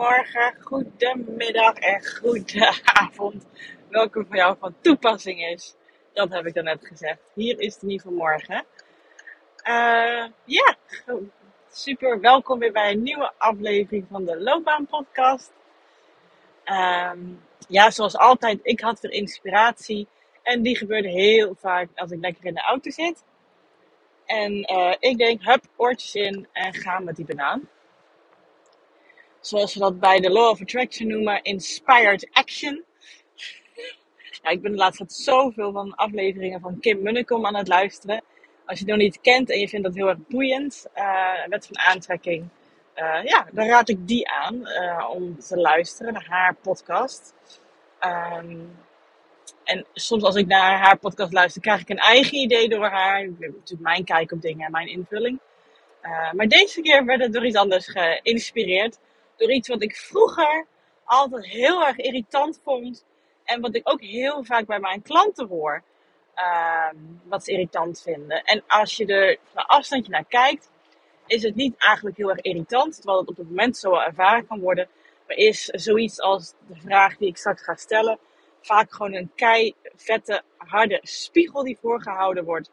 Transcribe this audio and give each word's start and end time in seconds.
Goedemorgen, 0.00 0.54
goedemiddag 0.60 1.74
en 1.74 2.06
goedenavond. 2.06 3.46
Welke 3.88 4.24
voor 4.24 4.36
jou 4.36 4.56
van 4.58 4.74
toepassing 4.80 5.44
is. 5.44 5.74
Dat 6.12 6.30
heb 6.30 6.46
ik 6.46 6.54
dan 6.54 6.64
net 6.64 6.86
gezegd. 6.86 7.18
Hier 7.34 7.58
is 7.60 7.74
het 7.74 7.82
niet 7.82 8.02
van 8.02 8.14
morgen. 8.14 8.64
Uh, 9.68 10.24
ja, 10.44 10.76
super 11.70 12.20
welkom 12.20 12.58
weer 12.58 12.72
bij 12.72 12.90
een 12.90 13.02
nieuwe 13.02 13.32
aflevering 13.38 14.06
van 14.10 14.24
de 14.24 14.40
Loopbaan 14.40 14.86
Podcast. 14.86 15.52
Um, 16.64 17.42
ja, 17.68 17.90
zoals 17.90 18.16
altijd, 18.16 18.58
ik 18.62 18.80
had 18.80 19.00
weer 19.00 19.12
inspiratie. 19.12 20.08
En 20.42 20.62
die 20.62 20.76
gebeurde 20.76 21.08
heel 21.08 21.54
vaak 21.58 21.88
als 21.94 22.10
ik 22.10 22.20
lekker 22.20 22.44
in 22.44 22.54
de 22.54 22.62
auto 22.62 22.90
zit. 22.90 23.24
En 24.26 24.72
uh, 24.72 24.94
ik 24.98 25.18
denk, 25.18 25.42
hup, 25.42 25.64
oortjes 25.76 26.14
in 26.14 26.48
en 26.52 26.74
gaan 26.74 27.04
met 27.04 27.16
die 27.16 27.26
banaan 27.26 27.68
zoals 29.40 29.74
we 29.74 29.80
dat 29.80 30.00
bij 30.00 30.20
de 30.20 30.30
Law 30.30 30.50
of 30.50 30.60
Attraction 30.60 31.08
noemen, 31.08 31.42
inspired 31.42 32.28
action. 32.32 32.84
Ja, 34.42 34.50
ik 34.50 34.62
ben 34.62 34.70
de 34.70 34.78
laatste 34.78 35.06
tijd 35.06 35.18
zoveel 35.18 35.72
van 35.72 35.94
afleveringen 35.94 36.60
van 36.60 36.80
Kim 36.80 37.02
Munnekom 37.02 37.46
aan 37.46 37.56
het 37.56 37.68
luisteren. 37.68 38.22
Als 38.66 38.78
je 38.78 38.84
het 38.84 38.94
nog 38.94 39.02
niet 39.02 39.20
kent 39.20 39.50
en 39.50 39.58
je 39.58 39.68
vindt 39.68 39.86
dat 39.86 39.94
heel 39.94 40.08
erg 40.08 40.18
boeiend, 40.28 40.86
uh, 40.96 41.46
wet 41.46 41.66
van 41.66 41.78
aantrekking, 41.78 42.48
uh, 42.96 43.24
ja, 43.24 43.46
dan 43.52 43.66
raad 43.66 43.88
ik 43.88 44.08
die 44.08 44.28
aan 44.28 44.54
uh, 44.54 45.10
om 45.10 45.38
te 45.38 45.56
luisteren 45.56 46.12
naar 46.12 46.26
haar 46.28 46.54
podcast. 46.54 47.34
Um, 48.00 48.78
en 49.64 49.86
soms 49.92 50.22
als 50.22 50.34
ik 50.34 50.46
naar 50.46 50.78
haar 50.78 50.98
podcast 50.98 51.32
luister, 51.32 51.62
krijg 51.62 51.80
ik 51.80 51.88
een 51.88 51.98
eigen 51.98 52.38
idee 52.38 52.68
door 52.68 52.86
haar. 52.86 53.28
Natuurlijk 53.28 53.80
mijn 53.80 54.04
kijk 54.04 54.32
op 54.32 54.42
dingen 54.42 54.66
en 54.66 54.70
mijn 54.70 54.88
invulling. 54.88 55.40
maar 56.32 56.48
deze 56.48 56.80
keer 56.80 57.04
werd 57.04 57.20
het 57.20 57.32
door 57.32 57.46
iets 57.46 57.56
anders 57.56 57.88
geïnspireerd 57.88 58.98
door 59.40 59.52
iets 59.52 59.68
wat 59.68 59.82
ik 59.82 59.96
vroeger 59.96 60.66
altijd 61.04 61.46
heel 61.46 61.86
erg 61.86 61.96
irritant 61.96 62.60
vond. 62.64 63.04
En 63.44 63.60
wat 63.60 63.74
ik 63.74 63.88
ook 63.88 64.00
heel 64.00 64.44
vaak 64.44 64.66
bij 64.66 64.80
mijn 64.80 65.02
klanten 65.02 65.46
hoor. 65.46 65.82
Uh, 66.36 66.88
wat 67.24 67.44
ze 67.44 67.52
irritant 67.52 68.02
vinden. 68.02 68.42
En 68.42 68.62
als 68.66 68.96
je 68.96 69.06
er 69.06 69.38
van 69.52 69.66
afstandje 69.66 70.12
naar 70.12 70.24
kijkt, 70.24 70.70
is 71.26 71.42
het 71.42 71.54
niet 71.54 71.74
eigenlijk 71.78 72.16
heel 72.16 72.30
erg 72.30 72.40
irritant. 72.40 72.94
Terwijl 72.94 73.18
het 73.18 73.28
op 73.28 73.36
het 73.36 73.48
moment 73.48 73.76
zo 73.76 73.94
ervaren 73.94 74.46
kan 74.46 74.60
worden. 74.60 74.88
Maar 75.26 75.36
is 75.36 75.64
zoiets 75.64 76.20
als 76.20 76.54
de 76.68 76.80
vraag 76.80 77.16
die 77.16 77.28
ik 77.28 77.36
straks 77.36 77.62
ga 77.62 77.74
stellen. 77.74 78.18
Vaak 78.60 78.92
gewoon 78.92 79.14
een 79.14 79.32
kei 79.34 79.74
vette, 79.96 80.42
harde 80.56 81.00
spiegel 81.02 81.64
die 81.64 81.78
voorgehouden 81.80 82.44
wordt. 82.44 82.70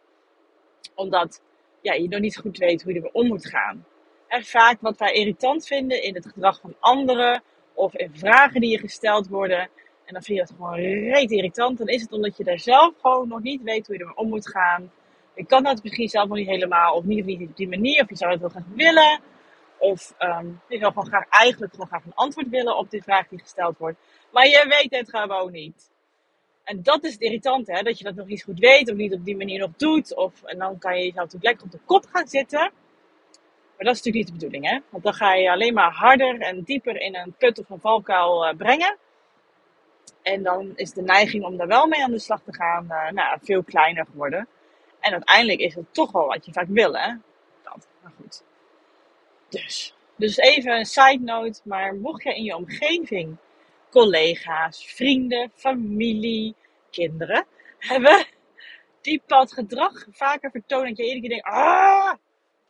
Omdat 0.95 1.41
ja, 1.81 1.93
je 1.93 2.07
nog 2.07 2.19
niet 2.19 2.37
goed 2.37 2.57
weet 2.57 2.83
hoe 2.83 2.91
je 2.91 2.97
ermee 2.97 3.13
om 3.13 3.27
moet 3.27 3.45
gaan. 3.45 3.85
En 4.27 4.43
vaak 4.45 4.81
wat 4.81 4.97
wij 4.97 5.13
irritant 5.13 5.67
vinden 5.67 6.03
in 6.03 6.15
het 6.15 6.25
gedrag 6.25 6.59
van 6.59 6.75
anderen 6.79 7.43
of 7.73 7.95
in 7.95 8.11
vragen 8.13 8.61
die 8.61 8.71
je 8.71 8.79
gesteld 8.79 9.27
worden. 9.27 9.59
En 10.05 10.13
dan 10.13 10.23
vind 10.23 10.39
je 10.39 10.45
dat 10.45 10.55
gewoon 10.55 10.79
reet 11.13 11.31
irritant. 11.31 11.77
Dan 11.77 11.87
is 11.87 12.01
het 12.01 12.11
omdat 12.11 12.37
je 12.37 12.43
daar 12.43 12.59
zelf 12.59 12.93
gewoon 13.01 13.27
nog 13.27 13.41
niet 13.41 13.61
weet 13.61 13.87
hoe 13.87 13.95
je 13.95 14.01
ermee 14.01 14.17
om 14.17 14.29
moet 14.29 14.49
gaan. 14.49 14.91
Je 15.35 15.45
kan 15.45 15.63
dat 15.63 15.83
misschien 15.83 16.07
zelf 16.09 16.27
nog 16.27 16.37
niet 16.37 16.47
helemaal, 16.47 16.95
of 16.95 17.03
niet, 17.03 17.49
op 17.49 17.55
die 17.57 17.67
manier, 17.67 18.01
of 18.01 18.09
je 18.09 18.15
zou 18.15 18.31
het 18.31 18.39
wel 18.39 18.49
graag 18.49 18.63
willen. 18.75 19.19
Of 19.77 20.13
um, 20.19 20.61
je 20.67 20.77
zou 20.77 20.91
gewoon 20.91 21.07
graag, 21.07 21.25
eigenlijk 21.29 21.71
gewoon 21.71 21.87
graag 21.87 22.05
een 22.05 22.15
antwoord 22.15 22.49
willen 22.49 22.77
op 22.77 22.89
die 22.89 23.03
vraag 23.03 23.27
die 23.27 23.39
gesteld 23.39 23.77
wordt. 23.77 23.97
Maar 24.31 24.47
je 24.47 24.65
weet 24.67 24.99
het 24.99 25.09
gewoon 25.09 25.51
niet. 25.51 25.91
En 26.63 26.83
dat 26.83 27.03
is 27.03 27.11
het 27.11 27.21
irritante, 27.21 27.73
hè? 27.73 27.81
dat 27.81 27.97
je 27.97 28.03
dat 28.03 28.15
nog 28.15 28.27
niet 28.27 28.43
goed 28.43 28.59
weet, 28.59 28.89
of 28.89 28.95
niet 28.95 29.13
op 29.13 29.25
die 29.25 29.37
manier 29.37 29.59
nog 29.59 29.71
doet. 29.77 30.15
Of, 30.15 30.43
en 30.43 30.57
dan 30.57 30.77
kan 30.77 30.91
je 30.91 31.05
jezelf 31.05 31.15
natuurlijk 31.15 31.43
lekker 31.43 31.65
op 31.65 31.71
de 31.71 31.79
kop 31.85 32.05
gaan 32.11 32.27
zitten. 32.27 32.71
Maar 33.77 33.85
dat 33.85 33.95
is 33.95 34.03
natuurlijk 34.03 34.15
niet 34.15 34.27
de 34.41 34.45
bedoeling, 34.45 34.73
hè? 34.73 34.79
Want 34.89 35.03
dan 35.03 35.13
ga 35.13 35.33
je 35.33 35.51
alleen 35.51 35.73
maar 35.73 35.91
harder 35.91 36.39
en 36.39 36.63
dieper 36.63 37.01
in 37.01 37.15
een 37.15 37.33
put 37.37 37.59
of 37.59 37.69
een 37.69 37.79
valkuil 37.79 38.47
uh, 38.47 38.55
brengen. 38.55 38.97
En 40.21 40.43
dan 40.43 40.71
is 40.75 40.91
de 40.91 41.01
neiging 41.01 41.45
om 41.45 41.57
daar 41.57 41.67
wel 41.67 41.87
mee 41.87 42.03
aan 42.03 42.11
de 42.11 42.19
slag 42.19 42.41
te 42.41 42.53
gaan 42.53 42.85
uh, 42.89 43.09
nou, 43.09 43.39
veel 43.41 43.63
kleiner 43.63 44.05
geworden. 44.05 44.47
En 44.99 45.11
uiteindelijk 45.11 45.59
is 45.59 45.75
het 45.75 45.93
toch 45.93 46.11
wel 46.11 46.25
wat 46.25 46.45
je 46.45 46.51
vaak 46.51 46.67
wil, 46.69 46.97
hè? 46.97 47.13
Dat, 47.63 47.87
maar 48.01 48.11
goed. 48.17 48.43
Dus, 49.49 49.93
dus 50.15 50.37
even 50.37 50.77
een 50.77 50.85
side 50.85 51.23
note. 51.23 51.61
Maar 51.63 51.95
mocht 51.95 52.23
je 52.23 52.35
in 52.35 52.43
je 52.43 52.55
omgeving 52.55 53.37
collega's, 53.89 54.85
vrienden, 54.85 55.51
familie, 55.55 56.55
kinderen 56.89 57.45
hebben 57.79 58.25
die 59.01 59.21
pad 59.25 59.53
gedrag 59.53 60.05
vaker 60.11 60.51
vertonen 60.51 60.87
dat 60.87 60.97
je 60.97 61.03
iedere 61.03 61.21
keer 61.21 61.29
denkt, 61.29 61.45
ah, 61.45 62.13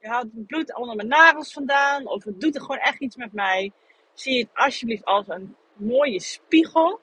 haalt 0.08 0.32
het 0.36 0.48
bloed 0.48 0.76
onder 0.76 0.96
mijn 0.96 1.08
nagels 1.08 1.54
vandaan, 1.54 2.08
of 2.08 2.24
het 2.24 2.42
doet 2.42 2.56
er 2.56 2.62
gewoon 2.62 2.78
echt 2.78 3.00
iets 3.00 3.16
met 3.16 3.34
mij. 3.34 3.72
Zie 4.14 4.40
het 4.40 4.50
alsjeblieft 4.54 5.06
als 5.06 5.28
een 5.28 5.56
mooie 5.74 6.20
spiegel 6.20 7.00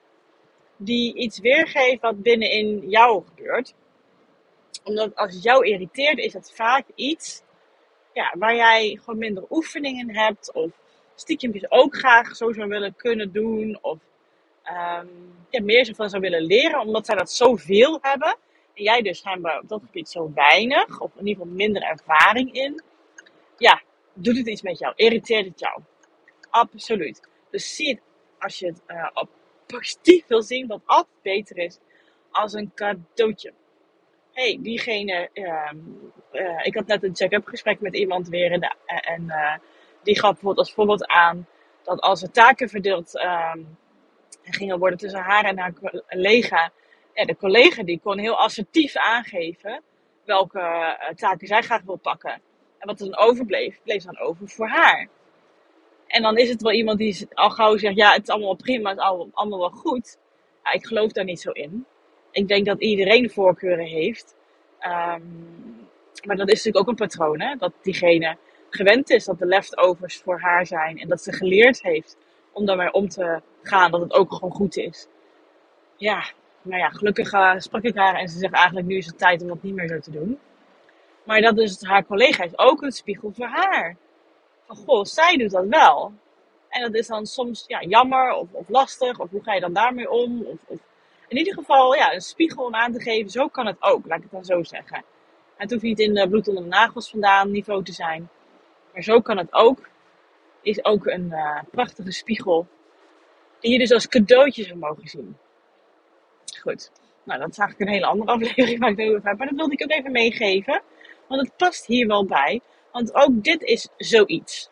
die 0.76 1.14
iets 1.14 1.38
weergeeft 1.38 2.00
wat 2.00 2.22
binnenin 2.22 2.88
jou 2.88 3.24
gebeurt. 3.24 3.74
Omdat 4.84 5.16
als 5.16 5.42
jou 5.42 5.66
irriteert, 5.66 6.18
is 6.18 6.32
het 6.32 6.52
vaak 6.54 6.86
iets 6.94 7.42
ja, 8.12 8.34
waar 8.38 8.54
jij 8.54 8.98
gewoon 9.04 9.18
minder 9.18 9.44
oefeningen 9.50 10.14
hebt, 10.14 10.52
of 10.52 10.70
stiekempjes 11.14 11.70
ook 11.70 11.96
graag 11.96 12.36
zo 12.36 12.52
zou 12.52 12.68
willen 12.68 12.94
kunnen 12.96 13.32
doen, 13.32 13.78
of 13.80 13.98
um, 14.66 15.34
ja, 15.50 15.62
meer 15.62 15.94
van 15.94 16.10
zou 16.10 16.22
willen 16.22 16.42
leren, 16.42 16.80
omdat 16.80 17.06
zij 17.06 17.16
dat 17.16 17.30
zoveel 17.30 17.98
hebben. 18.00 18.36
En 18.74 18.82
jij 18.82 19.02
dus 19.02 19.18
schijnbaar 19.18 19.60
op 19.60 19.68
dat 19.68 19.82
gebied 19.86 20.08
zo 20.08 20.32
weinig, 20.34 21.00
of 21.00 21.10
in 21.16 21.26
ieder 21.26 21.42
geval 21.42 21.56
minder 21.56 21.82
ervaring 21.82 22.52
in 22.52 22.82
ja, 23.64 23.82
doet 24.14 24.36
het 24.36 24.46
iets 24.46 24.62
met 24.62 24.78
jou? 24.78 24.92
Irriteert 24.96 25.46
het 25.46 25.60
jou? 25.60 25.82
Absoluut. 26.50 27.20
Dus 27.50 27.74
zie 27.74 27.88
het 27.88 28.00
als 28.38 28.58
je 28.58 28.66
het 28.66 28.82
uh, 28.86 29.10
op 29.14 29.28
positief 29.66 30.26
wil 30.26 30.42
zien, 30.42 30.66
wat 30.66 30.80
altijd 30.84 31.22
beter 31.22 31.58
is, 31.58 31.78
als 32.30 32.52
een 32.52 32.72
cadeautje. 32.74 33.52
hey, 34.32 34.58
diegene, 34.60 35.28
uh, 35.32 35.70
uh, 36.32 36.60
ik 36.62 36.74
had 36.74 36.86
net 36.86 37.02
een 37.02 37.16
check-up 37.16 37.46
gesprek 37.46 37.80
met 37.80 37.96
iemand 37.96 38.28
weer 38.28 38.52
en, 38.52 38.76
en 38.86 39.30
eh, 39.30 39.54
die 40.02 40.18
gaf 40.18 40.30
bijvoorbeeld 40.32 40.58
als 40.58 40.72
voorbeeld 40.72 41.06
aan 41.06 41.46
dat 41.82 42.00
als 42.00 42.22
er 42.22 42.30
taken 42.30 42.68
verdeeld 42.68 43.16
ehm, 43.16 43.58
gingen 44.42 44.78
worden 44.78 44.98
tussen 44.98 45.20
haar 45.20 45.44
en 45.44 45.58
haar 45.58 45.72
collega, 46.08 46.70
ja, 47.14 47.24
de 47.24 47.36
collega 47.36 47.82
die 47.82 48.00
kon 48.02 48.18
heel 48.18 48.38
assertief 48.38 48.96
aangeven 48.96 49.82
welke 50.24 50.60
eh, 50.60 51.14
taken 51.14 51.46
zij 51.46 51.62
graag 51.62 51.82
wil 51.82 51.96
pakken. 51.96 52.40
En 52.84 52.90
wat 52.90 53.00
er 53.00 53.10
dan 53.10 53.28
overbleef, 53.28 53.80
bleef 53.82 54.02
dan 54.02 54.18
over 54.18 54.48
voor 54.48 54.68
haar. 54.68 55.08
En 56.06 56.22
dan 56.22 56.36
is 56.36 56.48
het 56.48 56.62
wel 56.62 56.72
iemand 56.72 56.98
die 56.98 57.28
al 57.34 57.50
gauw 57.50 57.76
zegt, 57.76 57.96
ja, 57.96 58.12
het 58.12 58.22
is 58.22 58.28
allemaal 58.28 58.54
prima, 58.54 58.90
het 58.90 58.98
is 58.98 59.04
allemaal 59.32 59.58
wel 59.58 59.70
goed. 59.70 60.18
Ja, 60.64 60.72
ik 60.72 60.86
geloof 60.86 61.12
daar 61.12 61.24
niet 61.24 61.40
zo 61.40 61.50
in. 61.50 61.86
Ik 62.30 62.48
denk 62.48 62.66
dat 62.66 62.80
iedereen 62.80 63.30
voorkeuren 63.30 63.84
heeft. 63.84 64.34
Um, 64.80 65.88
maar 66.24 66.36
dat 66.36 66.48
is 66.48 66.54
natuurlijk 66.54 66.78
ook 66.78 66.88
een 66.88 67.08
patroon, 67.08 67.40
hè? 67.40 67.56
Dat 67.56 67.72
diegene 67.82 68.36
gewend 68.70 69.10
is 69.10 69.24
dat 69.24 69.38
de 69.38 69.46
leftovers 69.46 70.16
voor 70.16 70.40
haar 70.40 70.66
zijn. 70.66 70.98
En 70.98 71.08
dat 71.08 71.22
ze 71.22 71.32
geleerd 71.32 71.82
heeft 71.82 72.16
om 72.52 72.66
daarmee 72.66 72.92
om 72.92 73.08
te 73.08 73.40
gaan, 73.62 73.90
dat 73.90 74.00
het 74.00 74.12
ook 74.12 74.32
gewoon 74.32 74.54
goed 74.54 74.76
is. 74.76 75.08
Ja, 75.96 76.30
nou 76.62 76.80
ja, 76.80 76.88
gelukkig 76.88 77.32
uh, 77.32 77.54
sprak 77.58 77.82
ik 77.82 77.96
haar 77.96 78.14
en 78.14 78.28
ze 78.28 78.38
zegt 78.38 78.54
eigenlijk 78.54 78.86
nu 78.86 78.96
is 78.96 79.06
het 79.06 79.18
tijd 79.18 79.42
om 79.42 79.48
dat 79.48 79.62
niet 79.62 79.74
meer 79.74 79.88
zo 79.88 79.98
te 79.98 80.10
doen. 80.10 80.38
Maar 81.24 81.40
dat 81.40 81.58
is 81.58 81.82
haar 81.82 82.04
collega 82.04 82.44
is 82.44 82.58
ook 82.58 82.82
een 82.82 82.92
spiegel 82.92 83.32
voor 83.32 83.46
haar. 83.46 83.96
Van 84.66 84.76
goh, 84.76 85.04
zij 85.04 85.36
doet 85.36 85.50
dat 85.50 85.66
wel. 85.66 86.12
En 86.68 86.82
dat 86.82 86.94
is 86.94 87.06
dan 87.06 87.26
soms 87.26 87.64
ja, 87.66 87.82
jammer 87.82 88.32
of, 88.32 88.52
of 88.52 88.68
lastig. 88.68 89.18
Of 89.18 89.30
hoe 89.30 89.42
ga 89.42 89.54
je 89.54 89.60
dan 89.60 89.72
daarmee 89.72 90.10
om? 90.10 90.42
Of, 90.42 90.58
of, 90.66 90.78
in 91.28 91.36
ieder 91.36 91.54
geval 91.54 91.94
ja, 91.94 92.14
een 92.14 92.20
spiegel 92.20 92.64
om 92.64 92.74
aan 92.74 92.92
te 92.92 93.00
geven. 93.00 93.30
Zo 93.30 93.48
kan 93.48 93.66
het 93.66 93.76
ook, 93.82 94.06
laat 94.06 94.16
ik 94.16 94.22
het 94.22 94.32
dan 94.32 94.44
zo 94.44 94.62
zeggen. 94.62 95.04
Het 95.56 95.70
hoeft 95.70 95.82
niet 95.82 95.98
in 95.98 96.28
bloed 96.28 96.48
onder 96.48 96.62
de 96.62 96.68
nagels 96.68 97.10
vandaan 97.10 97.50
niveau 97.50 97.84
te 97.84 97.92
zijn. 97.92 98.28
Maar 98.92 99.02
zo 99.02 99.20
kan 99.20 99.36
het 99.36 99.52
ook. 99.52 99.88
Is 100.62 100.84
ook 100.84 101.06
een 101.06 101.28
uh, 101.30 101.58
prachtige 101.70 102.12
spiegel. 102.12 102.66
Die 103.60 103.72
je 103.72 103.78
dus 103.78 103.92
als 103.92 104.08
cadeautje 104.08 104.64
zou 104.64 104.78
mogen 104.78 105.08
zien. 105.08 105.36
Goed. 106.60 106.90
Nou, 107.22 107.40
dat 107.40 107.50
is 107.50 107.58
eigenlijk 107.58 107.90
een 107.90 107.96
hele 107.96 108.06
andere 108.06 108.30
aflevering 108.34 108.78
waar 108.80 108.90
ik 108.90 108.96
het 108.98 109.08
over 109.08 109.28
heb. 109.28 109.38
Maar 109.38 109.46
dat 109.46 109.56
wilde 109.56 109.72
ik 109.72 109.82
ook 109.82 109.90
even 109.90 110.12
meegeven. 110.12 110.82
Want 111.28 111.40
het 111.40 111.56
past 111.56 111.86
hier 111.86 112.06
wel 112.06 112.24
bij. 112.26 112.60
Want 112.92 113.14
ook 113.14 113.44
dit 113.44 113.62
is 113.62 113.88
zoiets. 113.96 114.70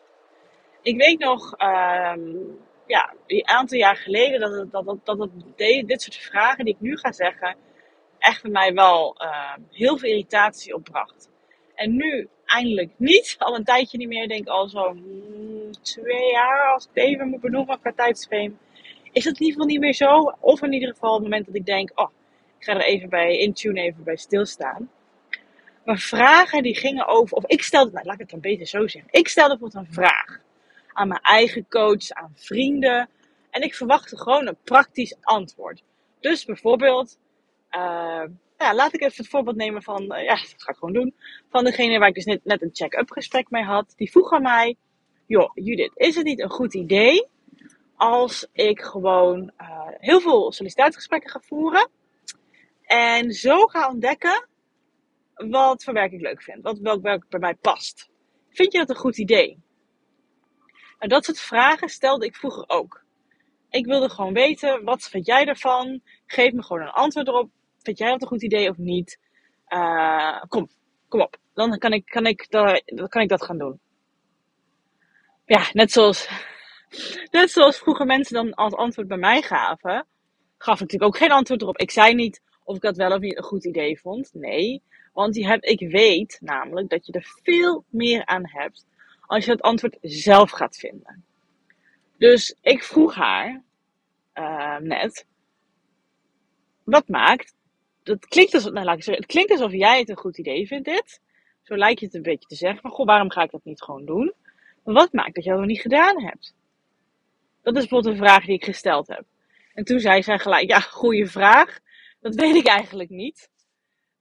Ik 0.81 0.97
weet 0.97 1.19
nog, 1.19 1.55
um, 1.61 2.59
ja, 2.87 3.13
een 3.27 3.47
aantal 3.47 3.77
jaar 3.77 3.95
geleden, 3.95 4.39
dat, 4.39 4.51
het, 4.51 4.71
dat, 4.71 4.85
dat, 5.03 5.17
dat 5.17 5.29
dit 5.57 6.01
soort 6.01 6.15
vragen 6.15 6.65
die 6.65 6.73
ik 6.73 6.79
nu 6.79 6.97
ga 6.97 7.11
zeggen, 7.11 7.55
echt 8.19 8.41
bij 8.41 8.51
mij 8.51 8.73
wel 8.73 9.15
uh, 9.21 9.53
heel 9.71 9.97
veel 9.97 10.09
irritatie 10.09 10.75
opbracht. 10.75 11.29
En 11.75 11.95
nu 11.95 12.27
eindelijk 12.45 12.91
niet, 12.97 13.35
al 13.39 13.55
een 13.55 13.63
tijdje 13.63 13.97
niet 13.97 14.07
meer, 14.07 14.27
denk 14.27 14.47
al 14.47 14.67
zo'n 14.67 15.03
mm, 15.05 15.71
twee 15.81 16.31
jaar, 16.31 16.73
als 16.73 16.83
ik 16.83 16.89
het 16.93 17.03
even 17.03 17.27
moet 17.27 17.41
benoemen 17.41 17.79
qua 17.79 17.93
tijdsframe, 17.95 18.51
is 19.11 19.25
het 19.25 19.39
in 19.39 19.45
ieder 19.45 19.53
geval 19.53 19.65
niet 19.65 19.79
meer 19.79 19.93
zo. 19.93 20.33
Of 20.39 20.61
in 20.61 20.73
ieder 20.73 20.89
geval 20.89 21.13
het 21.13 21.23
moment 21.23 21.45
dat 21.45 21.55
ik 21.55 21.65
denk, 21.65 21.91
oh, 21.95 22.09
ik 22.57 22.63
ga 22.63 22.73
er 22.73 22.85
even 22.85 23.09
bij 23.09 23.37
intune, 23.37 23.81
even 23.81 24.03
bij 24.03 24.15
stilstaan. 24.15 24.89
Maar 25.85 25.97
vragen 25.97 26.63
die 26.63 26.75
gingen 26.75 27.07
over, 27.07 27.37
of 27.37 27.45
ik 27.45 27.63
stelde, 27.63 27.91
nou, 27.91 28.05
laat 28.05 28.13
ik 28.13 28.21
het 28.21 28.29
dan 28.29 28.39
beter 28.39 28.65
zo 28.65 28.87
zeggen. 28.87 29.11
Ik 29.11 29.27
stelde 29.27 29.57
bijvoorbeeld 29.57 29.87
een 29.87 29.93
vraag 29.93 30.39
aan 30.93 31.07
mijn 31.07 31.21
eigen 31.21 31.67
coach, 31.69 32.09
aan 32.09 32.33
vrienden. 32.35 33.09
En 33.49 33.61
ik 33.61 33.75
verwachtte 33.75 34.17
gewoon 34.17 34.47
een 34.47 34.57
praktisch 34.63 35.15
antwoord. 35.21 35.83
Dus 36.19 36.45
bijvoorbeeld, 36.45 37.17
uh, 37.71 38.23
ja, 38.57 38.73
laat 38.73 38.93
ik 38.93 39.01
even 39.01 39.15
het 39.17 39.27
voorbeeld 39.27 39.55
nemen 39.55 39.83
van, 39.83 40.01
uh, 40.03 40.23
ja, 40.23 40.35
dat 40.35 40.53
ga 40.57 40.71
ik 40.71 40.77
gewoon 40.77 40.93
doen. 40.93 41.15
Van 41.49 41.63
degene 41.63 41.99
waar 41.99 42.07
ik 42.07 42.15
dus 42.15 42.39
net, 42.43 42.61
een 42.61 42.69
check-up 42.73 43.11
gesprek 43.11 43.49
mee 43.49 43.63
had. 43.63 43.93
Die 43.95 44.11
vroeg 44.11 44.31
aan 44.31 44.41
mij, 44.41 44.75
joh, 45.25 45.51
Judith, 45.53 45.91
is 45.95 46.15
het 46.15 46.25
niet 46.25 46.39
een 46.39 46.49
goed 46.49 46.73
idee 46.73 47.27
als 47.95 48.47
ik 48.51 48.81
gewoon 48.81 49.51
uh, 49.61 49.87
heel 49.87 50.19
veel 50.19 50.51
sollicitatiegesprekken 50.51 51.29
ga 51.29 51.39
voeren 51.39 51.89
en 52.83 53.31
zo 53.31 53.65
ga 53.65 53.89
ontdekken 53.89 54.47
wat 55.35 55.83
voor 55.83 55.93
werk 55.93 56.11
ik 56.11 56.21
leuk 56.21 56.41
vind, 56.41 56.63
wat, 56.63 56.79
welk 56.79 57.01
werk 57.01 57.29
bij 57.29 57.39
mij 57.39 57.55
past. 57.55 58.09
Vind 58.49 58.71
je 58.71 58.77
dat 58.77 58.89
een 58.89 58.95
goed 58.95 59.17
idee? 59.17 59.63
Nou, 60.99 61.07
dat 61.07 61.25
soort 61.25 61.39
vragen 61.39 61.89
stelde 61.89 62.25
ik 62.25 62.35
vroeger 62.35 62.63
ook. 62.67 63.03
Ik 63.69 63.85
wilde 63.85 64.09
gewoon 64.09 64.33
weten, 64.33 64.83
wat 64.83 65.03
vind 65.03 65.25
jij 65.25 65.45
ervan? 65.45 66.01
Geef 66.25 66.53
me 66.53 66.63
gewoon 66.63 66.81
een 66.81 66.89
antwoord 66.89 67.27
erop. 67.27 67.49
Vind 67.77 67.97
jij 67.97 68.09
dat 68.09 68.21
een 68.21 68.27
goed 68.27 68.43
idee 68.43 68.69
of 68.69 68.77
niet? 68.77 69.19
Uh, 69.67 70.41
kom, 70.47 70.69
kom 71.07 71.21
op. 71.21 71.37
Dan 71.53 71.77
kan 71.77 71.93
ik, 71.93 72.05
kan, 72.05 72.25
ik, 72.25 72.47
kan 73.07 73.21
ik 73.21 73.29
dat 73.29 73.43
gaan 73.43 73.57
doen. 73.57 73.79
Ja, 75.45 75.69
net 75.71 75.91
zoals, 75.91 76.29
net 77.31 77.51
zoals 77.51 77.77
vroeger 77.77 78.05
mensen 78.05 78.33
dan 78.33 78.53
als 78.53 78.73
antwoord 78.73 79.07
bij 79.07 79.17
mij 79.17 79.41
gaven, 79.41 80.07
gaf 80.57 80.73
ik 80.73 80.81
natuurlijk 80.81 81.03
ook 81.13 81.17
geen 81.17 81.31
antwoord 81.31 81.61
erop. 81.61 81.77
Ik 81.77 81.91
zei 81.91 82.13
niet 82.13 82.41
of 82.63 82.75
ik 82.75 82.81
dat 82.81 82.97
wel 82.97 83.11
of 83.11 83.19
niet 83.19 83.37
een 83.37 83.43
goed 83.43 83.65
idee 83.65 83.99
vond. 83.99 84.29
Nee, 84.33 84.83
want 85.13 85.37
ik 85.59 85.89
weet 85.89 86.37
namelijk 86.41 86.89
dat 86.89 87.05
je 87.05 87.11
er 87.11 87.33
veel 87.43 87.83
meer 87.89 88.25
aan 88.25 88.47
hebt 88.47 88.85
als 89.21 89.45
je 89.45 89.51
het 89.51 89.61
antwoord 89.61 89.97
zelf 90.01 90.51
gaat 90.51 90.77
vinden. 90.77 91.25
Dus 92.17 92.55
ik 92.61 92.83
vroeg 92.83 93.15
haar 93.15 93.61
uh, 94.35 94.77
net, 94.77 95.25
wat 96.83 97.07
maakt, 97.07 97.53
dat 98.03 98.25
klinkt 98.25 98.53
alsof, 98.53 98.71
nou, 98.71 98.85
laat 98.85 98.97
ik 98.97 99.03
zeggen, 99.03 99.23
het 99.23 99.31
klinkt 99.31 99.51
alsof 99.51 99.71
jij 99.71 99.99
het 99.99 100.09
een 100.09 100.17
goed 100.17 100.37
idee 100.37 100.67
vindt 100.67 100.85
dit. 100.85 101.21
Zo 101.61 101.77
lijkt 101.77 101.99
je 101.99 102.05
het 102.05 102.15
een 102.15 102.21
beetje 102.21 102.47
te 102.47 102.55
zeggen, 102.55 102.89
goh, 102.89 103.05
waarom 103.05 103.31
ga 103.31 103.43
ik 103.43 103.51
dat 103.51 103.63
niet 103.63 103.81
gewoon 103.81 104.05
doen? 104.05 104.33
Wat 104.83 105.13
maakt 105.13 105.35
dat 105.35 105.43
je 105.43 105.49
dat 105.49 105.59
nog 105.59 105.67
niet 105.67 105.81
gedaan 105.81 106.21
hebt? 106.23 106.53
Dat 107.61 107.75
is 107.75 107.79
bijvoorbeeld 107.79 108.13
een 108.13 108.25
vraag 108.25 108.45
die 108.45 108.55
ik 108.55 108.63
gesteld 108.63 109.07
heb. 109.07 109.23
En 109.73 109.83
toen 109.83 109.99
zei 109.99 110.23
zij 110.23 110.39
gelijk, 110.39 110.69
ja, 110.69 110.79
goede 110.79 111.27
vraag. 111.27 111.79
Dat 112.19 112.35
weet 112.35 112.55
ik 112.55 112.67
eigenlijk 112.67 113.09
niet. 113.09 113.49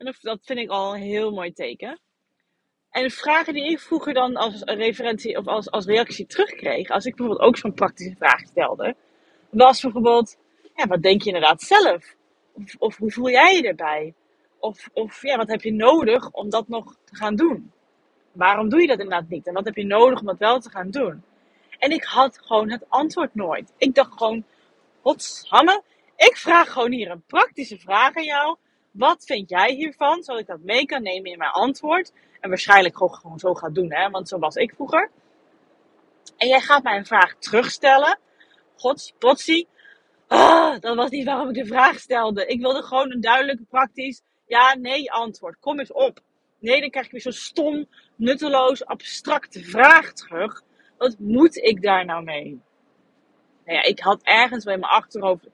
En 0.03 0.15
dat 0.21 0.39
vind 0.43 0.59
ik 0.59 0.71
al 0.71 0.95
een 0.95 1.01
heel 1.01 1.33
mooi 1.33 1.53
teken. 1.53 2.01
En 2.91 3.03
de 3.03 3.11
vragen 3.11 3.55
die 3.55 3.71
ik 3.71 3.81
vroeger 3.81 4.15
dan 4.15 4.37
als 4.37 4.63
referentie 4.65 5.37
of 5.39 5.47
als, 5.47 5.71
als 5.71 5.85
reactie 5.85 6.27
terugkreeg, 6.27 6.89
als 6.89 7.05
ik 7.05 7.17
bijvoorbeeld 7.17 7.49
ook 7.49 7.57
zo'n 7.57 7.75
praktische 7.75 8.17
vraag 8.17 8.41
stelde, 8.41 8.97
was 9.51 9.81
bijvoorbeeld, 9.81 10.37
ja, 10.75 10.87
wat 10.87 11.03
denk 11.03 11.23
je 11.23 11.27
inderdaad 11.27 11.63
zelf? 11.63 12.15
Of, 12.79 12.97
hoe 12.97 13.13
voel 13.13 13.31
jij 13.31 13.57
je 13.57 13.69
erbij? 13.69 14.15
Of, 14.59 14.89
of 14.93 15.23
ja, 15.23 15.37
wat 15.37 15.49
heb 15.49 15.63
je 15.63 15.73
nodig 15.73 16.31
om 16.31 16.51
dat 16.51 16.69
nog 16.69 16.97
te 17.05 17.17
gaan 17.17 17.37
doen? 17.37 17.73
Waarom 18.33 18.69
doe 18.69 18.81
je 18.81 18.87
dat 18.87 18.99
inderdaad 18.99 19.29
niet? 19.29 19.47
En 19.47 19.55
wat 19.55 19.65
heb 19.65 19.77
je 19.77 19.87
nodig 19.87 20.21
om 20.21 20.27
dat 20.27 20.39
wel 20.39 20.61
te 20.61 20.71
gaan 20.71 20.91
doen? 20.91 21.23
En 21.79 21.91
ik 21.91 22.05
had 22.05 22.39
gewoon 22.43 22.71
het 22.71 22.85
antwoord 22.89 23.35
nooit. 23.35 23.73
Ik 23.77 23.95
dacht 23.95 24.13
gewoon, 24.17 24.45
Hanne, 25.49 25.83
ik 26.17 26.37
vraag 26.37 26.73
gewoon 26.73 26.93
hier 26.93 27.11
een 27.11 27.25
praktische 27.27 27.79
vraag 27.79 28.17
aan 28.17 28.25
jou. 28.25 28.57
Wat 28.93 29.25
vind 29.25 29.49
jij 29.49 29.73
hiervan? 29.73 30.23
Zodat 30.23 30.41
ik 30.41 30.47
dat 30.47 30.61
mee 30.61 30.87
kan 30.87 31.03
nemen 31.03 31.31
in 31.31 31.39
mijn 31.39 31.50
antwoord. 31.50 32.12
En 32.41 32.49
waarschijnlijk 32.49 32.97
gewoon, 32.97 33.39
zo 33.39 33.55
gaat 33.55 33.75
doen, 33.75 33.93
hè? 33.93 34.11
want 34.11 34.29
zo 34.29 34.39
was 34.39 34.55
ik 34.55 34.75
vroeger. 34.75 35.11
En 36.37 36.49
jij 36.49 36.61
gaat 36.61 36.83
mij 36.83 36.97
een 36.97 37.06
vraag 37.06 37.35
terugstellen. 37.39 38.19
Gods, 38.77 39.12
potsie. 39.19 39.69
Ah, 40.27 40.81
dat 40.81 40.97
was 40.97 41.11
niet 41.11 41.25
waarom 41.25 41.49
ik 41.49 41.55
de 41.55 41.67
vraag 41.67 41.99
stelde. 41.99 42.47
Ik 42.47 42.61
wilde 42.61 42.83
gewoon 42.83 43.12
een 43.12 43.21
duidelijk, 43.21 43.69
praktisch 43.69 44.23
ja, 44.47 44.75
nee 44.75 45.12
antwoord. 45.12 45.56
Kom 45.61 45.79
eens 45.79 45.93
op. 45.93 46.21
Nee, 46.59 46.81
dan 46.81 46.91
krijg 46.91 47.06
ik 47.06 47.12
weer 47.12 47.21
zo'n 47.21 47.33
stom, 47.33 47.87
nutteloos, 48.17 48.85
abstracte 48.85 49.65
vraag 49.65 50.12
terug. 50.12 50.62
Wat 50.99 51.19
moet 51.19 51.56
ik 51.56 51.83
daar 51.83 52.05
nou 52.05 52.25
mee? 52.25 52.61
Nou 53.65 53.77
ja, 53.79 53.83
ik 53.83 54.00
had 54.00 54.23
ergens 54.23 54.65
bij 54.65 54.79
mijn 54.79 54.93
achterhoofd 54.93 55.47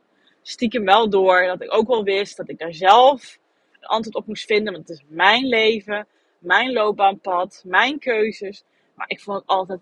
stiekem 0.49 0.85
wel 0.85 1.11
door 1.11 1.47
dat 1.47 1.63
ik 1.63 1.75
ook 1.75 1.87
wel 1.87 2.03
wist 2.03 2.37
dat 2.37 2.49
ik 2.49 2.59
daar 2.59 2.75
zelf 2.75 3.39
een 3.81 3.89
antwoord 3.89 4.17
op 4.17 4.27
moest 4.27 4.45
vinden. 4.45 4.73
Want 4.73 4.89
het 4.89 4.99
is 4.99 5.05
mijn 5.09 5.47
leven, 5.47 6.07
mijn 6.39 6.73
loopbaanpad, 6.73 7.63
mijn 7.67 7.99
keuzes. 7.99 8.65
Maar 8.95 9.11
ik 9.11 9.21
vond 9.21 9.39
het 9.39 9.47
altijd 9.47 9.81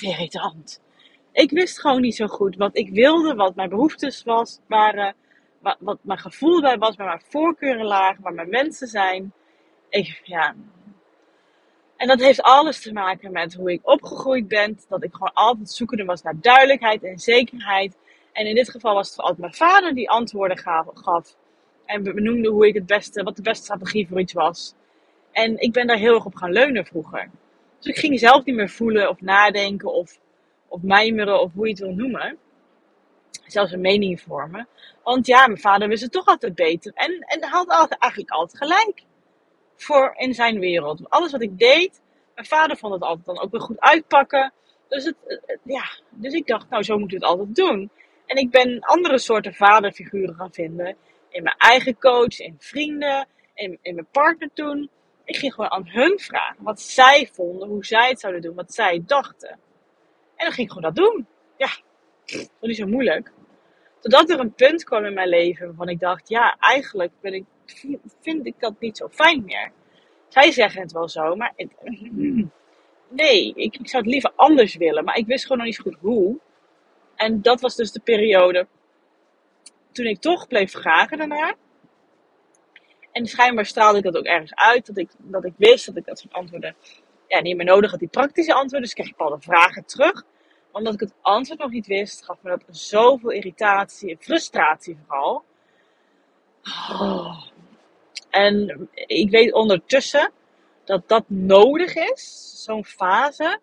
irritant. 0.00 0.80
Ik 1.32 1.50
wist 1.50 1.80
gewoon 1.80 2.00
niet 2.00 2.16
zo 2.16 2.26
goed 2.26 2.56
wat 2.56 2.76
ik 2.76 2.90
wilde, 2.90 3.34
wat 3.34 3.54
mijn 3.54 3.68
behoeftes 3.68 4.22
was, 4.22 4.60
waren, 4.66 5.14
wat, 5.58 5.76
wat 5.80 5.98
mijn 6.02 6.18
gevoel 6.18 6.60
bij 6.60 6.78
was, 6.78 6.96
waar 6.96 7.06
mijn 7.06 7.22
voorkeuren 7.28 7.86
lagen, 7.86 8.22
waar 8.22 8.34
mijn 8.34 8.48
mensen 8.48 8.86
zijn. 8.86 9.32
Ik, 9.88 10.20
ja. 10.24 10.54
En 11.96 12.08
dat 12.08 12.20
heeft 12.20 12.42
alles 12.42 12.82
te 12.82 12.92
maken 12.92 13.32
met 13.32 13.54
hoe 13.54 13.72
ik 13.72 13.80
opgegroeid 13.88 14.48
ben. 14.48 14.78
Dat 14.88 15.02
ik 15.02 15.12
gewoon 15.12 15.34
altijd 15.34 15.70
zoekende 15.70 16.04
was 16.04 16.22
naar 16.22 16.40
duidelijkheid 16.40 17.02
en 17.02 17.18
zekerheid. 17.18 17.96
En 18.36 18.46
in 18.46 18.54
dit 18.54 18.70
geval 18.70 18.94
was 18.94 19.10
het 19.10 19.18
altijd 19.18 19.38
mijn 19.38 19.54
vader 19.54 19.94
die 19.94 20.10
antwoorden 20.10 20.58
gaf. 20.58 21.36
En 21.84 22.02
benoemde 22.02 22.48
hoe 22.48 22.66
ik 22.66 22.74
het 22.74 22.86
beste, 22.86 23.22
wat 23.22 23.36
de 23.36 23.42
beste 23.42 23.64
strategie 23.64 24.08
voor 24.08 24.20
iets 24.20 24.32
was. 24.32 24.74
En 25.32 25.58
ik 25.58 25.72
ben 25.72 25.86
daar 25.86 25.96
heel 25.96 26.14
erg 26.14 26.24
op 26.24 26.34
gaan 26.34 26.52
leunen 26.52 26.86
vroeger. 26.86 27.30
Dus 27.78 27.86
ik 27.86 27.98
ging 27.98 28.18
zelf 28.18 28.44
niet 28.44 28.54
meer 28.54 28.68
voelen 28.68 29.08
of 29.08 29.20
nadenken 29.20 29.92
of, 29.92 30.18
of 30.68 30.82
mijmeren 30.82 31.40
of 31.40 31.52
hoe 31.52 31.64
je 31.64 31.70
het 31.70 31.80
wil 31.80 31.94
noemen. 31.94 32.38
Zelfs 33.46 33.72
een 33.72 33.80
mening 33.80 34.20
vormen. 34.20 34.68
Want 35.02 35.26
ja, 35.26 35.46
mijn 35.46 35.60
vader 35.60 35.88
wist 35.88 36.02
het 36.02 36.12
toch 36.12 36.26
altijd 36.26 36.54
beter. 36.54 36.92
En, 36.94 37.18
en 37.18 37.44
had 37.44 37.68
altijd, 37.68 38.00
eigenlijk 38.00 38.32
altijd 38.32 38.62
gelijk. 38.62 39.02
Voor 39.76 40.14
in 40.16 40.34
zijn 40.34 40.58
wereld. 40.58 41.10
Alles 41.10 41.32
wat 41.32 41.42
ik 41.42 41.58
deed, 41.58 42.02
mijn 42.34 42.46
vader 42.46 42.76
vond 42.76 42.92
het 42.92 43.02
altijd 43.02 43.26
dan 43.26 43.40
ook 43.40 43.50
weer 43.50 43.60
goed 43.60 43.80
uitpakken. 43.80 44.52
Dus, 44.88 45.04
het, 45.04 45.16
ja, 45.62 45.84
dus 46.10 46.32
ik 46.32 46.46
dacht, 46.46 46.70
nou 46.70 46.82
zo 46.82 46.98
moet 46.98 47.12
ik 47.12 47.14
het 47.20 47.28
altijd 47.28 47.54
doen. 47.54 47.90
En 48.26 48.36
ik 48.36 48.50
ben 48.50 48.80
andere 48.80 49.18
soorten 49.18 49.54
vaderfiguren 49.54 50.34
gaan 50.34 50.52
vinden. 50.52 50.96
In 51.28 51.42
mijn 51.42 51.56
eigen 51.58 51.98
coach, 51.98 52.38
in 52.38 52.56
vrienden, 52.58 53.26
in, 53.54 53.78
in 53.82 53.94
mijn 53.94 54.08
partner 54.10 54.50
toen. 54.54 54.90
Ik 55.24 55.36
ging 55.36 55.54
gewoon 55.54 55.70
aan 55.70 55.88
hun 55.88 56.18
vragen 56.18 56.64
wat 56.64 56.80
zij 56.80 57.28
vonden, 57.32 57.68
hoe 57.68 57.84
zij 57.84 58.08
het 58.08 58.20
zouden 58.20 58.42
doen, 58.42 58.54
wat 58.54 58.74
zij 58.74 59.02
dachten. 59.06 59.50
En 60.36 60.44
dan 60.44 60.52
ging 60.52 60.66
ik 60.66 60.72
gewoon 60.72 60.94
dat 60.94 61.04
doen. 61.04 61.26
Ja, 61.56 61.68
dat 62.24 62.48
niet 62.60 62.76
zo 62.76 62.86
moeilijk. 62.86 63.32
Totdat 64.00 64.30
er 64.30 64.40
een 64.40 64.54
punt 64.54 64.84
kwam 64.84 65.04
in 65.04 65.14
mijn 65.14 65.28
leven 65.28 65.66
waarvan 65.66 65.88
ik 65.88 66.00
dacht, 66.00 66.28
ja, 66.28 66.56
eigenlijk 66.58 67.12
ik, 67.22 67.44
vind 68.20 68.46
ik 68.46 68.54
dat 68.58 68.74
niet 68.80 68.96
zo 68.96 69.08
fijn 69.08 69.44
meer. 69.44 69.72
Zij 70.28 70.50
zeggen 70.50 70.80
het 70.80 70.92
wel 70.92 71.08
zo, 71.08 71.36
maar 71.36 71.52
nee, 73.08 73.52
ik, 73.54 73.76
ik 73.76 73.88
zou 73.88 74.02
het 74.02 74.12
liever 74.12 74.32
anders 74.36 74.76
willen. 74.76 75.04
Maar 75.04 75.16
ik 75.16 75.26
wist 75.26 75.42
gewoon 75.42 75.58
nog 75.58 75.66
niet 75.66 75.76
zo 75.76 75.82
goed 75.82 75.98
hoe. 76.00 76.38
En 77.16 77.42
dat 77.42 77.60
was 77.60 77.74
dus 77.74 77.92
de 77.92 78.00
periode 78.00 78.66
toen 79.92 80.06
ik 80.06 80.20
toch 80.20 80.46
bleef 80.46 80.70
vragen 80.70 81.18
daarna. 81.18 81.54
En 83.12 83.26
schijnbaar 83.26 83.66
straalde 83.66 83.98
ik 83.98 84.04
dat 84.04 84.16
ook 84.16 84.24
ergens 84.24 84.54
uit. 84.54 84.86
Dat 84.86 84.96
ik, 84.96 85.10
dat 85.18 85.44
ik 85.44 85.52
wist 85.56 85.86
dat 85.86 85.96
ik 85.96 86.04
dat 86.04 86.18
soort 86.18 86.32
antwoorden 86.32 86.76
ja, 87.28 87.40
niet 87.40 87.56
meer 87.56 87.66
nodig 87.66 87.90
had. 87.90 88.00
Die 88.00 88.08
praktische 88.08 88.52
antwoorden. 88.52 88.82
Dus 88.82 88.94
kreeg 88.94 89.06
ik 89.06 89.16
bepaalde 89.16 89.42
vragen 89.42 89.84
terug. 89.84 90.24
Omdat 90.72 90.94
ik 90.94 91.00
het 91.00 91.14
antwoord 91.20 91.60
nog 91.60 91.70
niet 91.70 91.86
wist, 91.86 92.24
gaf 92.24 92.38
me 92.42 92.50
dat 92.50 92.64
zoveel 92.70 93.30
irritatie 93.30 94.10
en 94.10 94.16
frustratie 94.20 94.98
vooral. 95.06 95.44
Oh. 96.90 97.44
En 98.30 98.88
ik 98.94 99.30
weet 99.30 99.52
ondertussen 99.52 100.32
dat 100.84 101.08
dat 101.08 101.24
nodig 101.26 101.94
is. 101.94 102.52
Zo'n 102.64 102.84
fase 102.84 103.60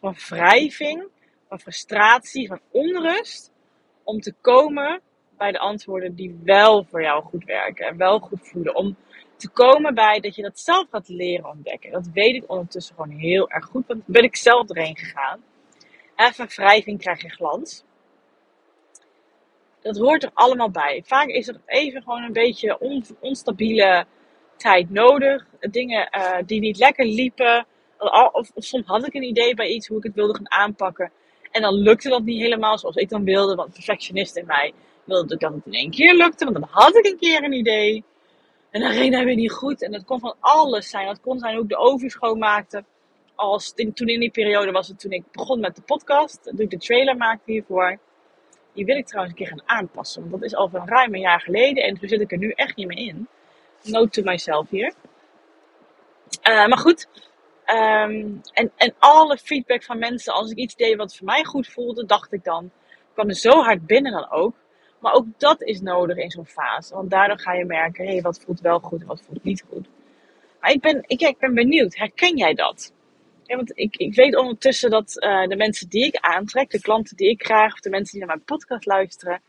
van 0.00 0.14
wrijving 0.28 1.08
van 1.54 1.72
frustratie, 1.72 2.48
van 2.48 2.60
onrust, 2.70 3.52
om 4.02 4.20
te 4.20 4.34
komen 4.40 5.00
bij 5.36 5.52
de 5.52 5.58
antwoorden 5.58 6.14
die 6.14 6.40
wel 6.44 6.84
voor 6.84 7.02
jou 7.02 7.22
goed 7.22 7.44
werken 7.44 7.86
en 7.86 7.96
wel 7.96 8.18
goed 8.18 8.48
voelen. 8.48 8.74
Om 8.74 8.96
te 9.36 9.48
komen 9.48 9.94
bij 9.94 10.20
dat 10.20 10.34
je 10.34 10.42
dat 10.42 10.60
zelf 10.60 10.86
gaat 10.90 11.08
leren 11.08 11.50
ontdekken. 11.50 11.90
Dat 11.90 12.08
weet 12.12 12.34
ik 12.34 12.50
ondertussen 12.50 12.94
gewoon 12.94 13.18
heel 13.18 13.50
erg 13.50 13.64
goed, 13.64 13.86
want 13.86 14.06
ben 14.06 14.22
ik 14.22 14.36
zelf 14.36 14.70
erheen 14.70 14.96
gegaan. 14.96 15.42
Even 16.16 16.46
wrijving 16.48 16.98
krijg 16.98 17.22
je 17.22 17.28
glans. 17.28 17.84
Dat 19.80 19.98
hoort 19.98 20.22
er 20.22 20.30
allemaal 20.34 20.70
bij. 20.70 21.02
Vaak 21.06 21.28
is 21.28 21.48
er 21.48 21.60
even 21.66 22.02
gewoon 22.02 22.22
een 22.22 22.32
beetje 22.32 22.78
onstabiele 23.20 24.06
tijd 24.56 24.90
nodig. 24.90 25.46
Dingen 25.60 26.08
uh, 26.16 26.36
die 26.46 26.60
niet 26.60 26.78
lekker 26.78 27.06
liepen. 27.06 27.66
Of, 27.98 28.32
of, 28.32 28.64
soms 28.64 28.86
had 28.86 29.06
ik 29.06 29.14
een 29.14 29.22
idee 29.22 29.54
bij 29.54 29.68
iets 29.68 29.88
hoe 29.88 29.98
ik 29.98 30.04
het 30.04 30.14
wilde 30.14 30.34
gaan 30.34 30.50
aanpakken. 30.50 31.12
En 31.54 31.62
dan 31.62 31.74
lukte 31.74 32.08
dat 32.08 32.22
niet 32.22 32.40
helemaal 32.40 32.78
zoals 32.78 32.96
ik 32.96 33.08
dan 33.08 33.24
wilde. 33.24 33.54
Want 33.54 33.72
perfectionist 33.72 34.36
in 34.36 34.46
mij 34.46 34.72
wilde 35.04 35.36
dat 35.36 35.52
het 35.52 35.66
in 35.66 35.72
één 35.72 35.90
keer 35.90 36.14
lukte. 36.14 36.44
Want 36.44 36.56
dan 36.56 36.68
had 36.70 36.96
ik 36.96 37.06
een 37.06 37.18
keer 37.18 37.44
een 37.44 37.52
idee. 37.52 38.04
En 38.70 38.80
dan 38.80 38.92
ging 38.92 39.14
hij 39.14 39.24
weer 39.24 39.34
niet 39.34 39.52
goed. 39.52 39.82
En 39.82 39.92
dat 39.92 40.04
kon 40.04 40.20
van 40.20 40.34
alles 40.40 40.90
zijn. 40.90 41.06
Dat 41.06 41.20
kon 41.20 41.38
zijn 41.38 41.54
hoe 41.54 41.62
ik 41.62 41.68
de 41.68 41.76
oven 41.76 42.10
schoonmaakte. 42.10 42.84
als 43.34 43.72
toen 43.74 44.08
in 44.08 44.20
die 44.20 44.30
periode 44.30 44.70
was 44.70 44.88
het 44.88 45.00
toen 45.00 45.12
ik 45.12 45.22
begon 45.32 45.60
met 45.60 45.76
de 45.76 45.82
podcast, 45.82 46.42
toen 46.42 46.58
ik 46.58 46.70
de 46.70 46.78
trailer 46.78 47.16
maakte 47.16 47.52
hiervoor. 47.52 47.98
Die 48.72 48.84
wil 48.84 48.96
ik 48.96 49.06
trouwens 49.06 49.34
een 49.34 49.44
keer 49.44 49.56
gaan 49.56 49.78
aanpassen, 49.78 50.20
want 50.20 50.32
dat 50.32 50.42
is 50.42 50.54
al 50.54 50.68
van 50.68 50.88
ruim 50.88 51.14
een 51.14 51.20
jaar 51.20 51.40
geleden 51.40 51.82
en 51.84 51.98
toen 51.98 52.08
zit 52.08 52.20
ik 52.20 52.32
er 52.32 52.38
nu 52.38 52.50
echt 52.50 52.76
niet 52.76 52.86
meer 52.86 53.06
in. 53.06 53.28
Note 53.82 54.08
to 54.08 54.22
myself 54.30 54.70
hier. 54.70 54.94
Uh, 56.48 56.66
maar 56.66 56.78
goed, 56.78 57.08
um, 57.66 58.40
en, 58.52 58.72
en 58.76 58.94
alle 58.98 59.38
feedback 59.38 59.82
van 59.82 59.98
mensen, 59.98 60.32
als 60.32 60.50
ik 60.50 60.56
iets 60.56 60.76
deed 60.76 60.96
wat 60.96 61.16
voor 61.16 61.26
mij 61.26 61.44
goed 61.44 61.68
voelde, 61.68 62.06
dacht 62.06 62.32
ik 62.32 62.44
dan, 62.44 62.70
kwam 63.12 63.28
er 63.28 63.34
zo 63.34 63.50
hard 63.50 63.86
binnen 63.86 64.12
dan 64.12 64.30
ook. 64.30 64.54
Maar 65.00 65.12
ook 65.12 65.26
dat 65.36 65.62
is 65.62 65.80
nodig 65.80 66.16
in 66.16 66.30
zo'n 66.30 66.46
fase, 66.46 66.94
want 66.94 67.10
daardoor 67.10 67.38
ga 67.38 67.52
je 67.52 67.64
merken, 67.64 68.04
hé, 68.04 68.12
hey, 68.12 68.20
wat 68.20 68.40
voelt 68.40 68.60
wel 68.60 68.78
goed 68.78 69.00
en 69.00 69.06
wat 69.06 69.22
voelt 69.26 69.44
niet 69.44 69.64
goed. 69.68 69.86
Maar 70.60 70.70
ik 70.70 70.80
ben, 70.80 71.04
ik, 71.06 71.20
ik 71.20 71.38
ben 71.38 71.54
benieuwd, 71.54 71.96
herken 71.96 72.36
jij 72.36 72.54
dat? 72.54 72.92
Want 73.46 73.78
ik, 73.78 73.96
ik 73.96 74.14
weet 74.14 74.36
ondertussen 74.36 74.90
dat 74.90 75.22
uh, 75.22 75.46
de 75.46 75.56
mensen 75.56 75.88
die 75.88 76.06
ik 76.06 76.16
aantrek, 76.16 76.70
de 76.70 76.80
klanten 76.80 77.16
die 77.16 77.28
ik 77.28 77.38
krijg, 77.38 77.72
of 77.72 77.80
de 77.80 77.90
mensen 77.90 78.18
die 78.18 78.26
naar 78.26 78.36
mijn 78.36 78.46
podcast 78.46 78.86
luisteren, 78.86 79.40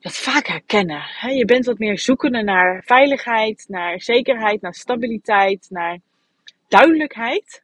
dat 0.00 0.16
vaak 0.16 0.46
herkennen. 0.46 1.00
He, 1.02 1.30
je 1.30 1.44
bent 1.44 1.66
wat 1.66 1.78
meer 1.78 1.98
zoekende 1.98 2.42
naar 2.42 2.82
veiligheid, 2.84 3.64
naar 3.68 4.00
zekerheid, 4.00 4.60
naar 4.60 4.74
stabiliteit, 4.74 5.66
naar 5.70 5.98
duidelijkheid. 6.68 7.62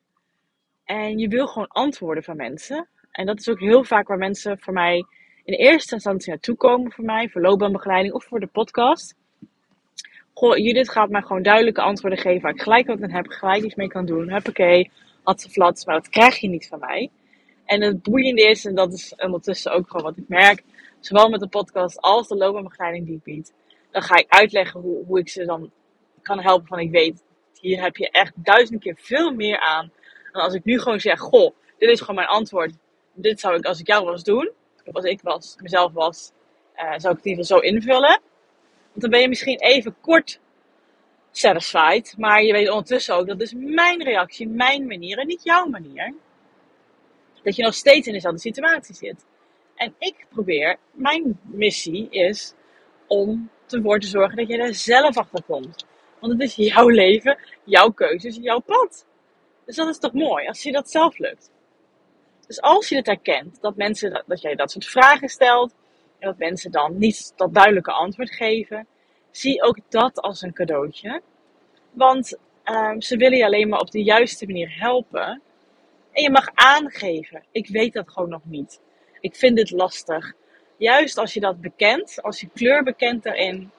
En 0.84 1.18
je 1.18 1.28
wil 1.28 1.46
gewoon 1.46 1.68
antwoorden 1.68 2.24
van 2.24 2.36
mensen. 2.36 2.88
En 3.10 3.26
dat 3.26 3.38
is 3.38 3.48
ook 3.48 3.60
heel 3.60 3.84
vaak 3.84 4.08
waar 4.08 4.18
mensen 4.18 4.58
voor 4.58 4.72
mij 4.72 5.04
in 5.44 5.54
eerste 5.54 5.94
instantie 5.94 6.30
naartoe 6.30 6.56
komen 6.56 6.92
voor 6.92 7.04
mij, 7.04 7.28
voor 7.28 7.40
loopbaanbegeleiding 7.40 8.14
of 8.14 8.24
voor 8.24 8.40
de 8.40 8.46
podcast. 8.46 9.14
Goh, 10.34 10.56
Judith 10.56 10.90
gaat 10.90 11.10
mij 11.10 11.22
gewoon 11.22 11.42
duidelijke 11.42 11.80
antwoorden 11.80 12.18
geven 12.18 12.42
waar 12.42 12.52
ik 12.52 12.62
gelijk 12.62 12.86
wat 12.86 13.02
aan 13.02 13.10
heb, 13.10 13.26
gelijk 13.26 13.62
iets 13.62 13.74
mee 13.74 13.88
kan 13.88 14.06
doen. 14.06 14.30
Huppakee, 14.30 14.90
flats, 15.36 15.84
maar 15.84 15.94
dat 15.94 16.08
krijg 16.08 16.38
je 16.38 16.48
niet 16.48 16.68
van 16.68 16.78
mij. 16.78 17.10
En 17.64 17.82
het 17.82 18.02
boeiende 18.02 18.42
is, 18.42 18.64
en 18.64 18.74
dat 18.74 18.92
is 18.92 19.14
ondertussen 19.16 19.72
ook 19.72 19.90
gewoon 19.90 20.02
wat 20.02 20.16
ik 20.16 20.28
merk, 20.28 20.62
zowel 21.00 21.28
met 21.28 21.40
de 21.40 21.48
podcast 21.48 22.00
als 22.00 22.28
de 22.28 22.36
loopbaanbegeleiding 22.36 23.06
die 23.06 23.16
ik 23.16 23.22
bied, 23.22 23.54
dan 23.90 24.02
ga 24.02 24.16
ik 24.16 24.26
uitleggen 24.28 24.80
hoe, 24.80 25.04
hoe 25.04 25.18
ik 25.18 25.28
ze 25.28 25.44
dan 25.44 25.70
kan 26.22 26.40
helpen 26.40 26.66
van 26.66 26.78
ik 26.78 26.90
weet, 26.90 27.22
hier 27.62 27.82
heb 27.82 27.96
je 27.96 28.10
echt 28.10 28.32
duizend 28.34 28.80
keer 28.80 28.96
veel 29.00 29.30
meer 29.30 29.58
aan 29.58 29.92
dan 30.32 30.42
als 30.42 30.54
ik 30.54 30.64
nu 30.64 30.80
gewoon 30.80 31.00
zeg, 31.00 31.18
goh, 31.18 31.54
dit 31.78 31.90
is 31.90 32.00
gewoon 32.00 32.14
mijn 32.14 32.28
antwoord. 32.28 32.72
Dit 33.14 33.40
zou 33.40 33.56
ik 33.56 33.64
als 33.64 33.80
ik 33.80 33.86
jou 33.86 34.04
was 34.04 34.24
doen, 34.24 34.50
of 34.84 34.94
als 34.94 35.04
ik 35.04 35.20
was, 35.22 35.56
mezelf 35.60 35.92
was, 35.92 36.32
uh, 36.76 36.92
zou 36.96 37.16
ik 37.16 37.24
het 37.24 37.38
in 37.38 37.44
zo 37.44 37.58
invullen. 37.58 38.20
Want 38.88 39.00
dan 39.00 39.10
ben 39.10 39.20
je 39.20 39.28
misschien 39.28 39.60
even 39.60 39.96
kort 40.00 40.40
satisfied. 41.30 42.14
Maar 42.18 42.42
je 42.42 42.52
weet 42.52 42.68
ondertussen 42.68 43.14
ook, 43.14 43.26
dat 43.26 43.40
is 43.40 43.54
mijn 43.56 44.02
reactie, 44.02 44.48
mijn 44.48 44.86
manier 44.86 45.18
en 45.18 45.26
niet 45.26 45.44
jouw 45.44 45.66
manier. 45.66 46.14
Dat 47.42 47.56
je 47.56 47.62
nog 47.62 47.74
steeds 47.74 48.06
in 48.06 48.12
dezelfde 48.12 48.40
situatie 48.40 48.94
zit. 48.94 49.24
En 49.74 49.94
ik 49.98 50.26
probeer, 50.28 50.76
mijn 50.92 51.40
missie 51.42 52.10
is 52.10 52.54
om 53.06 53.50
ervoor 53.68 53.98
te 53.98 54.06
zorgen 54.06 54.36
dat 54.36 54.48
je 54.48 54.58
er 54.58 54.74
zelf 54.74 55.16
achter 55.16 55.42
komt. 55.42 55.86
Want 56.22 56.32
het 56.32 56.42
is 56.42 56.54
jouw 56.54 56.88
leven, 56.88 57.38
jouw 57.64 57.90
keuzes, 57.90 58.36
jouw 58.36 58.58
pad. 58.58 59.06
Dus 59.64 59.76
dat 59.76 59.88
is 59.88 59.98
toch 59.98 60.12
mooi 60.12 60.46
als 60.46 60.62
je 60.62 60.72
dat 60.72 60.90
zelf 60.90 61.18
lukt. 61.18 61.50
Dus 62.46 62.60
als 62.60 62.88
je 62.88 62.96
het 62.96 63.06
herkent, 63.06 63.60
dat, 63.60 63.76
mensen, 63.76 64.24
dat 64.26 64.40
jij 64.40 64.54
dat 64.54 64.70
soort 64.70 64.86
vragen 64.86 65.28
stelt 65.28 65.74
en 66.18 66.28
dat 66.28 66.38
mensen 66.38 66.70
dan 66.70 66.98
niet 66.98 67.32
dat 67.36 67.54
duidelijke 67.54 67.92
antwoord 67.92 68.30
geven, 68.30 68.86
zie 69.30 69.62
ook 69.62 69.78
dat 69.88 70.20
als 70.20 70.42
een 70.42 70.52
cadeautje. 70.52 71.22
Want 71.90 72.38
um, 72.64 73.00
ze 73.00 73.16
willen 73.16 73.38
je 73.38 73.44
alleen 73.44 73.68
maar 73.68 73.80
op 73.80 73.90
de 73.90 74.02
juiste 74.02 74.46
manier 74.46 74.78
helpen. 74.78 75.42
En 76.12 76.22
je 76.22 76.30
mag 76.30 76.48
aangeven, 76.54 77.44
ik 77.52 77.68
weet 77.68 77.92
dat 77.92 78.10
gewoon 78.10 78.28
nog 78.28 78.44
niet. 78.44 78.80
Ik 79.20 79.36
vind 79.36 79.56
dit 79.56 79.70
lastig. 79.70 80.32
Juist 80.76 81.18
als 81.18 81.34
je 81.34 81.40
dat 81.40 81.60
bekent, 81.60 82.22
als 82.22 82.40
je 82.40 82.48
kleur 82.54 82.82
bekent 82.82 83.22
daarin, 83.22 83.70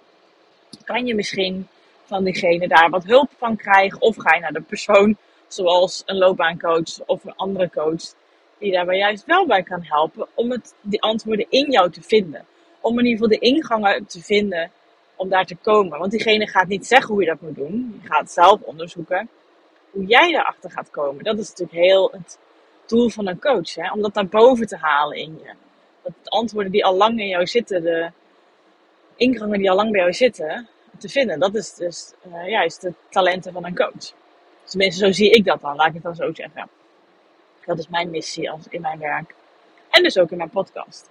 kan 0.83 1.05
je 1.05 1.15
misschien 1.15 1.67
van 2.03 2.23
diegene 2.23 2.67
daar 2.67 2.89
wat 2.89 3.03
hulp 3.03 3.31
van 3.37 3.55
krijgen. 3.55 4.01
Of 4.01 4.15
ga 4.17 4.35
je 4.35 4.41
naar 4.41 4.53
de 4.53 4.61
persoon, 4.61 5.17
zoals 5.47 6.03
een 6.05 6.17
loopbaancoach 6.17 7.05
of 7.05 7.23
een 7.23 7.35
andere 7.35 7.69
coach, 7.69 8.13
die 8.57 8.71
daarbij 8.71 8.97
juist 8.97 9.25
wel 9.25 9.45
bij 9.45 9.63
kan 9.63 9.83
helpen 9.83 10.27
om 10.33 10.51
het, 10.51 10.75
die 10.81 11.01
antwoorden 11.01 11.45
in 11.49 11.71
jou 11.71 11.91
te 11.91 12.01
vinden. 12.01 12.45
Om 12.81 12.99
in 12.99 13.05
ieder 13.05 13.23
geval 13.23 13.39
de 13.39 13.45
ingangen 13.45 14.05
te 14.05 14.21
vinden 14.21 14.71
om 15.15 15.29
daar 15.29 15.45
te 15.45 15.55
komen. 15.55 15.99
Want 15.99 16.11
diegene 16.11 16.47
gaat 16.47 16.67
niet 16.67 16.87
zeggen 16.87 17.13
hoe 17.13 17.23
je 17.23 17.29
dat 17.29 17.41
moet 17.41 17.55
doen. 17.55 17.99
Je 18.01 18.07
gaat 18.07 18.31
zelf 18.31 18.61
onderzoeken 18.61 19.29
hoe 19.91 20.05
jij 20.05 20.31
daarachter 20.31 20.71
gaat 20.71 20.89
komen. 20.89 21.23
Dat 21.23 21.39
is 21.39 21.49
natuurlijk 21.49 21.77
heel 21.77 22.11
het 22.11 22.39
doel 22.85 23.09
van 23.09 23.27
een 23.27 23.39
coach. 23.39 23.75
Hè? 23.75 23.91
Om 23.91 24.01
dat 24.01 24.13
naar 24.13 24.27
boven 24.27 24.67
te 24.67 24.77
halen 24.77 25.17
in 25.17 25.39
je. 25.43 25.53
Dat 26.01 26.13
de 26.23 26.29
antwoorden 26.29 26.71
die 26.71 26.85
al 26.85 26.95
lang 26.95 27.19
in 27.19 27.27
jou 27.27 27.45
zitten, 27.45 27.83
de 27.83 28.11
ingangen 29.15 29.59
die 29.59 29.69
al 29.69 29.75
lang 29.75 29.91
bij 29.91 29.99
jou 29.99 30.13
zitten, 30.13 30.67
te 30.99 31.09
vinden. 31.09 31.39
Dat 31.39 31.55
is 31.55 31.73
dus 31.73 32.13
uh, 32.27 32.49
juist 32.49 32.81
de 32.81 32.93
talenten 33.09 33.53
van 33.53 33.65
een 33.65 33.75
coach. 33.75 34.13
Tenminste, 34.63 35.05
zo 35.05 35.11
zie 35.11 35.29
ik 35.29 35.45
dat 35.45 35.61
dan. 35.61 35.75
Laat 35.75 35.87
ik 35.87 35.93
het 35.93 36.03
dan 36.03 36.15
zo 36.15 36.33
zeggen. 36.33 36.69
Dat 37.65 37.79
is 37.79 37.87
mijn 37.87 38.09
missie 38.09 38.51
als 38.51 38.67
in 38.69 38.81
mijn 38.81 38.99
werk. 38.99 39.35
En 39.89 40.03
dus 40.03 40.17
ook 40.17 40.31
in 40.31 40.37
mijn 40.37 40.49
podcast. 40.49 41.09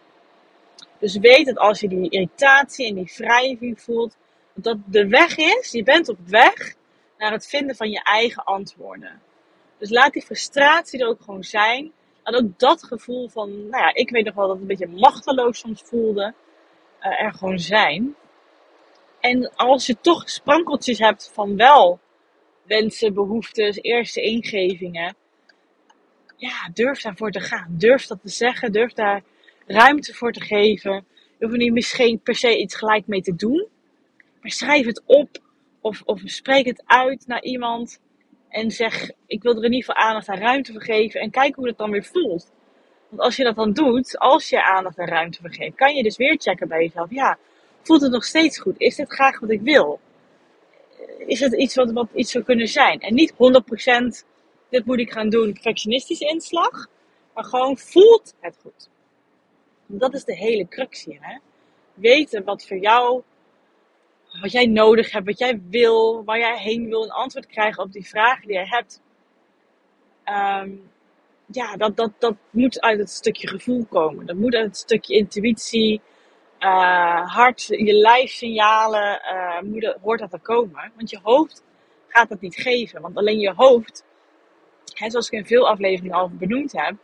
Dus 0.99 1.17
weet 1.17 1.47
dat 1.47 1.59
als 1.59 1.81
je 1.81 1.89
die 1.89 2.11
irritatie 2.11 2.87
en 2.87 2.95
die 2.95 3.13
wrijving 3.17 3.81
voelt, 3.81 4.17
dat 4.55 4.77
de 4.85 5.09
weg 5.09 5.37
is, 5.37 5.71
je 5.71 5.83
bent 5.83 6.09
op 6.09 6.19
weg 6.27 6.75
naar 7.19 7.33
het 7.33 7.47
vinden 7.47 7.77
van 7.77 7.91
je 7.91 8.03
eigen 8.03 8.45
antwoorden. 8.45 9.21
Dus 9.79 9.91
laat 9.91 10.13
die 10.13 10.23
frustratie 10.23 11.01
er 11.01 11.09
ook 11.09 11.21
gewoon 11.23 11.45
zijn. 11.45 11.93
Laat 12.23 12.43
ook 12.43 12.59
dat 12.59 12.85
gevoel 12.85 13.29
van, 13.29 13.69
nou 13.69 13.83
ja, 13.83 13.95
ik 13.95 14.11
weet 14.11 14.25
nog 14.25 14.35
wel 14.35 14.47
dat 14.47 14.53
het 14.53 14.71
een 14.71 14.77
beetje 14.77 15.01
machteloos 15.01 15.59
soms 15.59 15.83
voelde, 15.85 16.35
uh, 17.01 17.23
er 17.23 17.35
gewoon 17.35 17.59
zijn. 17.59 18.17
En 19.23 19.55
als 19.55 19.87
je 19.87 19.97
toch 20.01 20.31
sprankeltjes 20.31 20.99
hebt 20.99 21.31
van 21.35 21.57
wel 21.57 22.01
wensen, 22.63 23.15
behoeftes, 23.15 23.79
eerste 23.83 24.21
ingevingen, 24.21 25.15
ja, 26.37 26.71
durf 26.75 27.03
daarvoor 27.03 27.31
te 27.31 27.41
gaan. 27.41 27.67
Durf 27.71 28.07
dat 28.07 28.21
te 28.21 28.29
zeggen, 28.29 28.73
durf 28.73 28.93
daar 28.93 29.23
ruimte 29.67 30.15
voor 30.15 30.33
te 30.33 30.41
geven. 30.41 31.07
Je 31.39 31.47
hoeft 31.47 31.61
er 31.61 31.73
misschien 31.73 32.21
per 32.21 32.35
se 32.35 32.59
iets 32.59 32.75
gelijk 32.75 33.07
mee 33.07 33.21
te 33.21 33.35
doen. 33.35 33.69
Maar 34.41 34.51
schrijf 34.51 34.87
het 34.87 35.03
op 35.07 35.39
of, 35.81 36.03
of 36.05 36.21
spreek 36.25 36.67
het 36.67 36.83
uit 36.87 37.27
naar 37.27 37.43
iemand. 37.43 38.01
En 38.49 38.71
zeg, 38.71 39.11
ik 39.27 39.43
wil 39.43 39.53
er 39.57 39.65
in 39.65 39.73
ieder 39.73 39.85
geval 39.85 40.05
aandacht 40.05 40.29
en 40.29 40.39
ruimte 40.39 40.73
voor 40.73 40.83
geven. 40.83 41.21
En 41.21 41.31
kijk 41.31 41.55
hoe 41.55 41.67
het 41.67 41.79
dan 41.79 41.91
weer 41.91 42.05
voelt. 42.05 42.53
Want 43.09 43.23
als 43.23 43.37
je 43.37 43.45
dat 43.45 43.57
dan 43.57 43.73
doet, 43.73 44.19
als 44.19 44.49
je 44.49 44.65
aandacht 44.65 44.99
en 44.99 45.07
ruimte 45.07 45.41
voor 45.41 45.55
geeft, 45.55 45.77
kan 45.77 45.95
je 45.95 46.03
dus 46.03 46.17
weer 46.17 46.37
checken 46.39 46.69
bij 46.69 46.83
jezelf. 46.83 47.11
Ja, 47.11 47.39
voelt 47.83 48.01
het 48.01 48.13
nog 48.13 48.25
steeds 48.25 48.59
goed? 48.59 48.75
Is 48.79 48.97
dit 48.97 49.13
graag 49.13 49.41
wat 49.41 49.51
ik 49.51 49.61
wil? 49.61 50.01
Is 51.27 51.41
het 51.41 51.53
iets 51.53 51.75
wat, 51.75 51.93
wat 51.93 52.09
iets 52.15 52.31
zou 52.31 52.45
kunnen 52.45 52.69
zijn? 52.69 53.01
En 53.01 53.15
niet 53.15 53.33
100% 53.33 53.37
dit 54.69 54.85
moet 54.85 54.99
ik 54.99 55.13
gaan 55.13 55.29
doen, 55.29 55.53
perfectionistische 55.53 56.25
inslag. 56.25 56.87
Maar 57.35 57.45
gewoon 57.45 57.79
voelt 57.79 58.35
het 58.41 58.57
goed. 58.63 58.89
Dat 59.87 60.15
is 60.15 60.25
de 60.25 60.37
hele 60.37 60.69
crux 60.69 61.05
hier. 61.05 61.19
Hè? 61.21 61.39
Weten 61.95 62.45
wat 62.45 62.67
voor 62.67 62.79
jou, 62.79 63.23
wat 64.41 64.53
jij 64.53 64.67
nodig 64.67 65.13
hebt, 65.13 65.27
wat 65.27 65.39
jij 65.39 65.61
wil, 65.71 66.25
waar 66.25 66.39
jij 66.39 66.59
heen 66.59 66.89
wil, 66.89 67.03
een 67.03 67.11
antwoord 67.11 67.47
krijgen 67.47 67.83
op 67.83 67.93
die 67.93 68.07
vragen 68.07 68.47
die 68.47 68.57
jij 68.57 68.67
hebt. 68.67 69.01
Um, 70.27 70.91
ja, 71.47 71.77
dat, 71.77 71.97
dat, 71.97 72.11
dat 72.19 72.37
moet 72.51 72.81
uit 72.81 72.99
het 72.99 73.11
stukje 73.11 73.49
gevoel 73.49 73.85
komen. 73.85 74.27
Dat 74.27 74.37
moet 74.37 74.55
uit 74.55 74.67
het 74.67 74.77
stukje 74.77 75.15
intuïtie, 75.15 76.01
uh, 76.63 77.35
hart, 77.35 77.67
je 77.67 77.93
lijfsignalen, 77.93 79.21
uh, 79.33 79.61
moet, 79.61 79.97
hoort 80.03 80.21
dat 80.21 80.33
er 80.33 80.41
komen. 80.41 80.93
Want 80.97 81.11
je 81.11 81.19
hoofd 81.23 81.65
gaat 82.09 82.29
dat 82.29 82.41
niet 82.41 82.57
geven. 82.57 83.01
Want 83.01 83.17
alleen 83.17 83.39
je 83.39 83.53
hoofd, 83.57 84.05
hè, 84.95 85.11
zoals 85.11 85.27
ik 85.27 85.39
in 85.39 85.47
veel 85.47 85.69
afleveringen 85.69 86.17
al 86.17 86.31
benoemd 86.31 86.73
heb, 86.73 86.95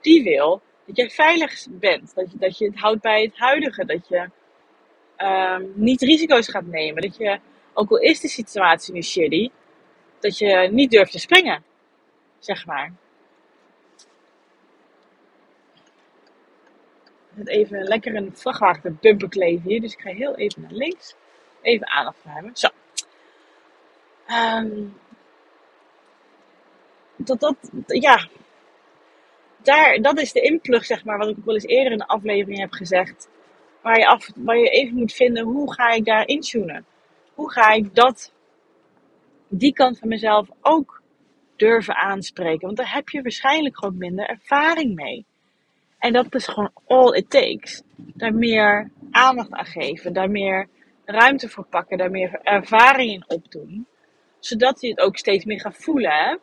die 0.00 0.22
wil 0.22 0.62
dat 0.86 0.96
jij 0.96 1.10
veilig 1.10 1.66
bent. 1.70 2.14
Dat 2.14 2.32
je, 2.32 2.38
dat 2.38 2.58
je 2.58 2.66
het 2.66 2.78
houdt 2.78 3.00
bij 3.00 3.22
het 3.22 3.38
huidige. 3.38 3.84
Dat 3.84 4.08
je 4.08 4.30
um, 5.18 5.72
niet 5.74 6.02
risico's 6.02 6.48
gaat 6.48 6.66
nemen. 6.66 7.02
Dat 7.02 7.16
je, 7.16 7.38
ook 7.74 7.90
al 7.90 7.98
is 7.98 8.20
de 8.20 8.28
situatie 8.28 8.94
nu 8.94 9.02
shitty, 9.02 9.50
dat 10.20 10.38
je 10.38 10.68
niet 10.72 10.90
durft 10.90 11.12
te 11.12 11.18
springen. 11.18 11.64
Zeg 12.38 12.66
maar. 12.66 12.92
Ik 17.36 17.48
even 17.48 17.82
lekker 17.82 18.14
een 18.14 18.30
vrachtwagen 18.34 18.98
bumper 19.00 19.28
kleven 19.28 19.70
hier. 19.70 19.80
Dus 19.80 19.92
ik 19.92 20.00
ga 20.00 20.10
heel 20.10 20.36
even 20.36 20.62
naar 20.62 20.72
links. 20.72 21.14
Even 21.62 21.88
aandacht 21.88 22.18
voor. 22.22 22.50
Zo. 22.52 22.68
Um, 24.30 24.96
dat, 27.16 27.40
dat, 27.40 27.56
ja, 27.86 28.28
daar, 29.62 29.98
dat 30.02 30.20
is 30.20 30.32
de 30.32 30.40
inplug, 30.40 30.84
zeg 30.84 31.04
maar, 31.04 31.18
wat 31.18 31.28
ik 31.28 31.36
wel 31.44 31.54
eens 31.54 31.66
eerder 31.66 31.92
in 31.92 31.98
de 31.98 32.06
aflevering 32.06 32.60
heb 32.60 32.72
gezegd. 32.72 33.28
Waar 33.82 33.98
je, 33.98 34.06
af, 34.06 34.30
waar 34.36 34.58
je 34.58 34.68
even 34.68 34.96
moet 34.96 35.12
vinden, 35.12 35.44
hoe 35.44 35.72
ga 35.72 35.88
ik 35.90 36.04
daar 36.04 36.26
intunen? 36.26 36.86
Hoe 37.34 37.52
ga 37.52 37.72
ik 37.72 37.94
dat, 37.94 38.32
die 39.48 39.72
kant 39.72 39.98
van 39.98 40.08
mezelf 40.08 40.48
ook 40.60 41.02
durven 41.56 41.96
aanspreken. 41.96 42.66
Want 42.66 42.76
daar 42.76 42.92
heb 42.92 43.08
je 43.08 43.22
waarschijnlijk 43.22 43.78
gewoon 43.78 43.98
minder 43.98 44.26
ervaring 44.26 44.94
mee. 44.94 45.26
En 46.04 46.12
dat 46.12 46.34
is 46.34 46.46
gewoon 46.46 46.70
all 46.86 47.16
it 47.16 47.30
takes. 47.30 47.82
Daar 47.96 48.34
meer 48.34 48.90
aandacht 49.10 49.50
aan 49.50 49.64
geven, 49.64 50.12
daar 50.12 50.30
meer 50.30 50.68
ruimte 51.04 51.48
voor 51.48 51.64
pakken, 51.64 51.98
daar 51.98 52.10
meer 52.10 52.40
ervaring 52.42 53.12
in 53.12 53.24
opdoen. 53.26 53.86
Zodat 54.38 54.80
je 54.80 54.88
het 54.88 54.98
ook 54.98 55.16
steeds 55.16 55.44
meer 55.44 55.60
gaat 55.60 55.76
voelen. 55.76 56.10
Hè? 56.10 56.36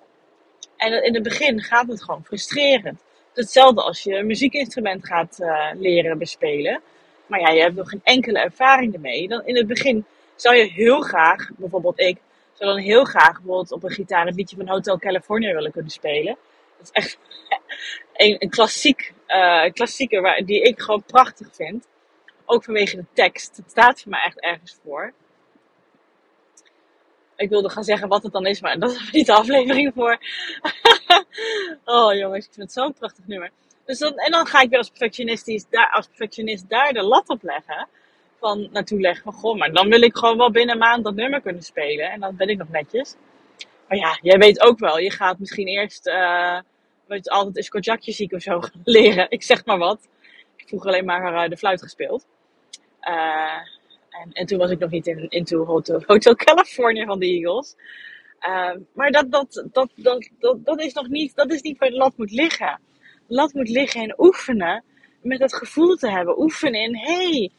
En 0.77 1.03
in 1.03 1.13
het 1.13 1.23
begin 1.23 1.61
gaat 1.61 1.87
het 1.87 2.03
gewoon 2.03 2.23
frustrerend. 2.25 3.03
Hetzelfde 3.33 3.81
als 3.81 4.03
je 4.03 4.15
een 4.15 4.25
muziekinstrument 4.25 5.05
gaat 5.05 5.37
uh, 5.39 5.69
leren 5.73 6.17
bespelen. 6.17 6.81
Maar 7.25 7.39
ja, 7.39 7.49
je 7.49 7.61
hebt 7.61 7.75
nog 7.75 7.89
geen 7.89 8.01
enkele 8.03 8.39
ervaring 8.39 8.93
ermee. 8.93 9.27
Dan 9.27 9.45
in 9.45 9.55
het 9.55 9.67
begin 9.67 10.05
zou 10.35 10.55
je 10.55 10.71
heel 10.71 11.01
graag, 11.01 11.49
bijvoorbeeld 11.57 11.99
ik, 11.99 12.17
zou 12.53 12.73
dan 12.73 12.83
heel 12.83 13.03
graag 13.03 13.37
bijvoorbeeld 13.37 13.71
op 13.71 13.83
een 13.83 13.91
gitaar 13.91 14.27
een 14.27 14.35
liedje 14.35 14.55
van 14.55 14.67
Hotel 14.67 14.99
California 14.99 15.53
willen 15.53 15.71
kunnen 15.71 15.91
spelen. 15.91 16.37
Dat 16.77 16.85
is 16.85 16.91
echt 16.91 17.17
een, 18.13 18.35
een 18.39 18.49
klassiek, 18.49 19.13
uh, 19.35 19.71
klassieker 19.71 20.21
waar, 20.21 20.45
die 20.45 20.61
ik 20.61 20.79
gewoon 20.79 21.03
prachtig 21.03 21.47
vind. 21.51 21.87
Ook 22.45 22.63
vanwege 22.63 22.95
de 22.95 23.05
tekst. 23.13 23.57
Het 23.57 23.69
staat 23.69 24.01
voor 24.01 24.11
mij 24.11 24.23
echt 24.23 24.39
ergens 24.39 24.77
voor. 24.83 25.13
Ik 27.35 27.49
wilde 27.49 27.69
gaan 27.69 27.83
zeggen 27.83 28.07
wat 28.07 28.23
het 28.23 28.31
dan 28.31 28.45
is, 28.45 28.61
maar 28.61 28.79
dat 28.79 28.91
is 28.91 29.11
niet 29.11 29.25
de 29.25 29.33
aflevering 29.33 29.91
voor. 29.95 30.17
oh 31.85 32.13
jongens, 32.13 32.45
ik 32.45 32.53
vind 32.53 32.65
het 32.65 32.73
zo'n 32.73 32.93
prachtig 32.93 33.27
nummer. 33.27 33.51
Dus 33.85 33.99
dan, 33.99 34.17
en 34.17 34.31
dan 34.31 34.45
ga 34.45 34.61
ik 34.61 34.69
weer 34.69 34.77
als 34.77 34.89
perfectionist, 34.89 35.67
daar, 35.69 35.91
als 35.91 36.07
perfectionist 36.07 36.69
daar 36.69 36.93
de 36.93 37.01
lat 37.01 37.29
op 37.29 37.43
leggen. 37.43 37.87
Van 38.39 38.69
naartoe 38.71 38.99
leggen 38.99 39.23
van 39.23 39.33
goh, 39.33 39.57
maar 39.57 39.71
dan 39.71 39.89
wil 39.89 40.01
ik 40.01 40.15
gewoon 40.15 40.37
wel 40.37 40.51
binnen 40.51 40.73
een 40.75 40.81
maand 40.81 41.03
dat 41.03 41.15
nummer 41.15 41.41
kunnen 41.41 41.61
spelen. 41.63 42.11
En 42.11 42.19
dan 42.19 42.35
ben 42.35 42.47
ik 42.47 42.57
nog 42.57 42.69
netjes. 42.69 43.15
Maar 43.87 43.97
ja, 43.97 44.17
jij 44.21 44.37
weet 44.37 44.61
ook 44.61 44.79
wel, 44.79 44.97
je 44.99 45.11
gaat 45.11 45.39
misschien 45.39 45.67
eerst, 45.67 46.07
uh, 46.07 46.59
weet 47.11 47.29
altijd 47.29 47.69
Kojakje 47.69 48.11
ziek 48.11 48.31
of 48.31 48.41
zo 48.41 48.59
leren. 48.83 49.25
Ik 49.29 49.43
zeg 49.43 49.65
maar 49.65 49.77
wat. 49.77 50.09
Ik 50.55 50.59
heb 50.59 50.67
vroeger 50.67 50.89
alleen 50.89 51.05
maar 51.05 51.33
uh, 51.33 51.49
de 51.49 51.57
fluit 51.57 51.81
gespeeld. 51.81 52.25
Uh, 53.01 53.59
en, 54.09 54.31
en 54.31 54.45
toen 54.45 54.57
was 54.57 54.69
ik 54.69 54.79
nog 54.79 54.89
niet 54.89 55.07
in 55.07 55.29
into 55.29 55.65
Hotel, 55.65 56.35
California 56.45 57.05
van 57.05 57.19
de 57.19 57.25
Eagles. 57.25 57.75
Uh, 58.47 58.71
maar 58.93 59.11
dat, 59.11 59.31
dat, 59.31 59.65
dat, 59.71 59.89
dat, 59.95 60.29
dat, 60.39 60.65
dat 60.65 60.81
is 60.81 60.93
nog 60.93 61.07
niet, 61.07 61.35
dat 61.35 61.51
is 61.51 61.61
niet 61.61 61.77
waar 61.77 61.89
de 61.89 61.95
lat 61.95 62.17
moet 62.17 62.31
liggen. 62.31 62.79
De 63.27 63.33
lat 63.33 63.53
moet 63.53 63.69
liggen 63.69 64.01
in 64.01 64.13
oefenen, 64.17 64.83
met 65.21 65.39
het 65.39 65.55
gevoel 65.55 65.95
te 65.95 66.09
hebben. 66.09 66.39
Oefenen 66.39 66.81
in, 66.81 66.95
hey, 66.95 67.51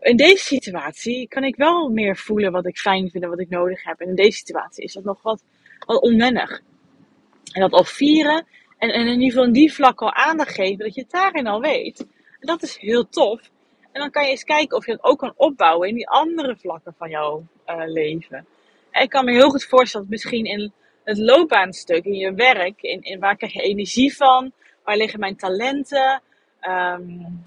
in 0.00 0.16
deze 0.16 0.44
situatie 0.44 1.28
kan 1.28 1.44
ik 1.44 1.56
wel 1.56 1.88
meer 1.88 2.16
voelen 2.16 2.52
wat 2.52 2.66
ik 2.66 2.78
fijn 2.78 3.10
vind 3.10 3.24
en 3.24 3.30
wat 3.30 3.40
ik 3.40 3.48
nodig 3.48 3.84
heb. 3.84 4.00
En 4.00 4.08
in 4.08 4.14
deze 4.14 4.36
situatie 4.36 4.84
is 4.84 4.92
dat 4.92 5.04
nog 5.04 5.22
wat, 5.22 5.42
wat 5.86 6.02
onwennig. 6.02 6.62
En 7.54 7.60
dat 7.60 7.72
al 7.72 7.84
vieren 7.84 8.46
en, 8.78 8.90
en 8.90 9.06
in 9.06 9.12
ieder 9.12 9.28
geval 9.28 9.44
in 9.44 9.52
die 9.52 9.72
vlak 9.72 10.02
al 10.02 10.12
aandacht 10.12 10.54
geven, 10.54 10.78
dat 10.78 10.94
je 10.94 11.00
het 11.00 11.10
daarin 11.10 11.46
al 11.46 11.60
weet. 11.60 12.06
En 12.40 12.46
dat 12.46 12.62
is 12.62 12.76
heel 12.76 13.08
tof. 13.08 13.40
En 13.92 14.00
dan 14.00 14.10
kan 14.10 14.24
je 14.24 14.30
eens 14.30 14.44
kijken 14.44 14.76
of 14.76 14.86
je 14.86 14.92
het 14.92 15.04
ook 15.04 15.18
kan 15.18 15.32
opbouwen 15.36 15.88
in 15.88 15.94
die 15.94 16.08
andere 16.08 16.56
vlakken 16.56 16.94
van 16.98 17.10
jouw 17.10 17.46
uh, 17.66 17.82
leven. 17.86 18.46
En 18.90 19.02
ik 19.02 19.10
kan 19.10 19.24
me 19.24 19.32
heel 19.32 19.50
goed 19.50 19.64
voorstellen 19.64 20.06
misschien 20.10 20.44
in 20.44 20.72
het 21.04 21.18
loopbaanstuk, 21.18 22.04
in 22.04 22.14
je 22.14 22.34
werk, 22.34 22.82
in, 22.82 23.18
waar 23.20 23.36
krijg 23.36 23.52
je 23.52 23.62
energie 23.62 24.16
van? 24.16 24.52
Waar 24.84 24.96
liggen 24.96 25.20
mijn 25.20 25.36
talenten? 25.36 26.22
Um, 26.68 27.44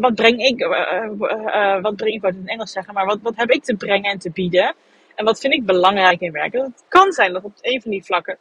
wat 0.00 0.14
breng 0.14 0.40
ik, 0.40 0.60
uh, 0.60 1.08
uh, 1.18 1.80
wat 1.80 1.96
breng 1.96 2.14
ik, 2.14 2.20
wat 2.20 2.32
in 2.32 2.40
het 2.40 2.48
Engels 2.48 2.72
zeggen, 2.72 2.94
maar 2.94 3.06
wat, 3.06 3.18
wat 3.22 3.36
heb 3.36 3.50
ik 3.50 3.62
te 3.62 3.76
brengen 3.76 4.10
en 4.10 4.18
te 4.18 4.30
bieden? 4.30 4.74
En 5.14 5.24
wat 5.24 5.40
vind 5.40 5.54
ik 5.54 5.66
belangrijk 5.66 6.20
in 6.20 6.32
werken? 6.32 6.62
Het 6.62 6.84
kan 6.88 7.12
zijn 7.12 7.32
dat 7.32 7.44
op 7.44 7.52
een 7.60 7.82
van 7.82 7.90
die 7.90 8.04
vlakken 8.04 8.38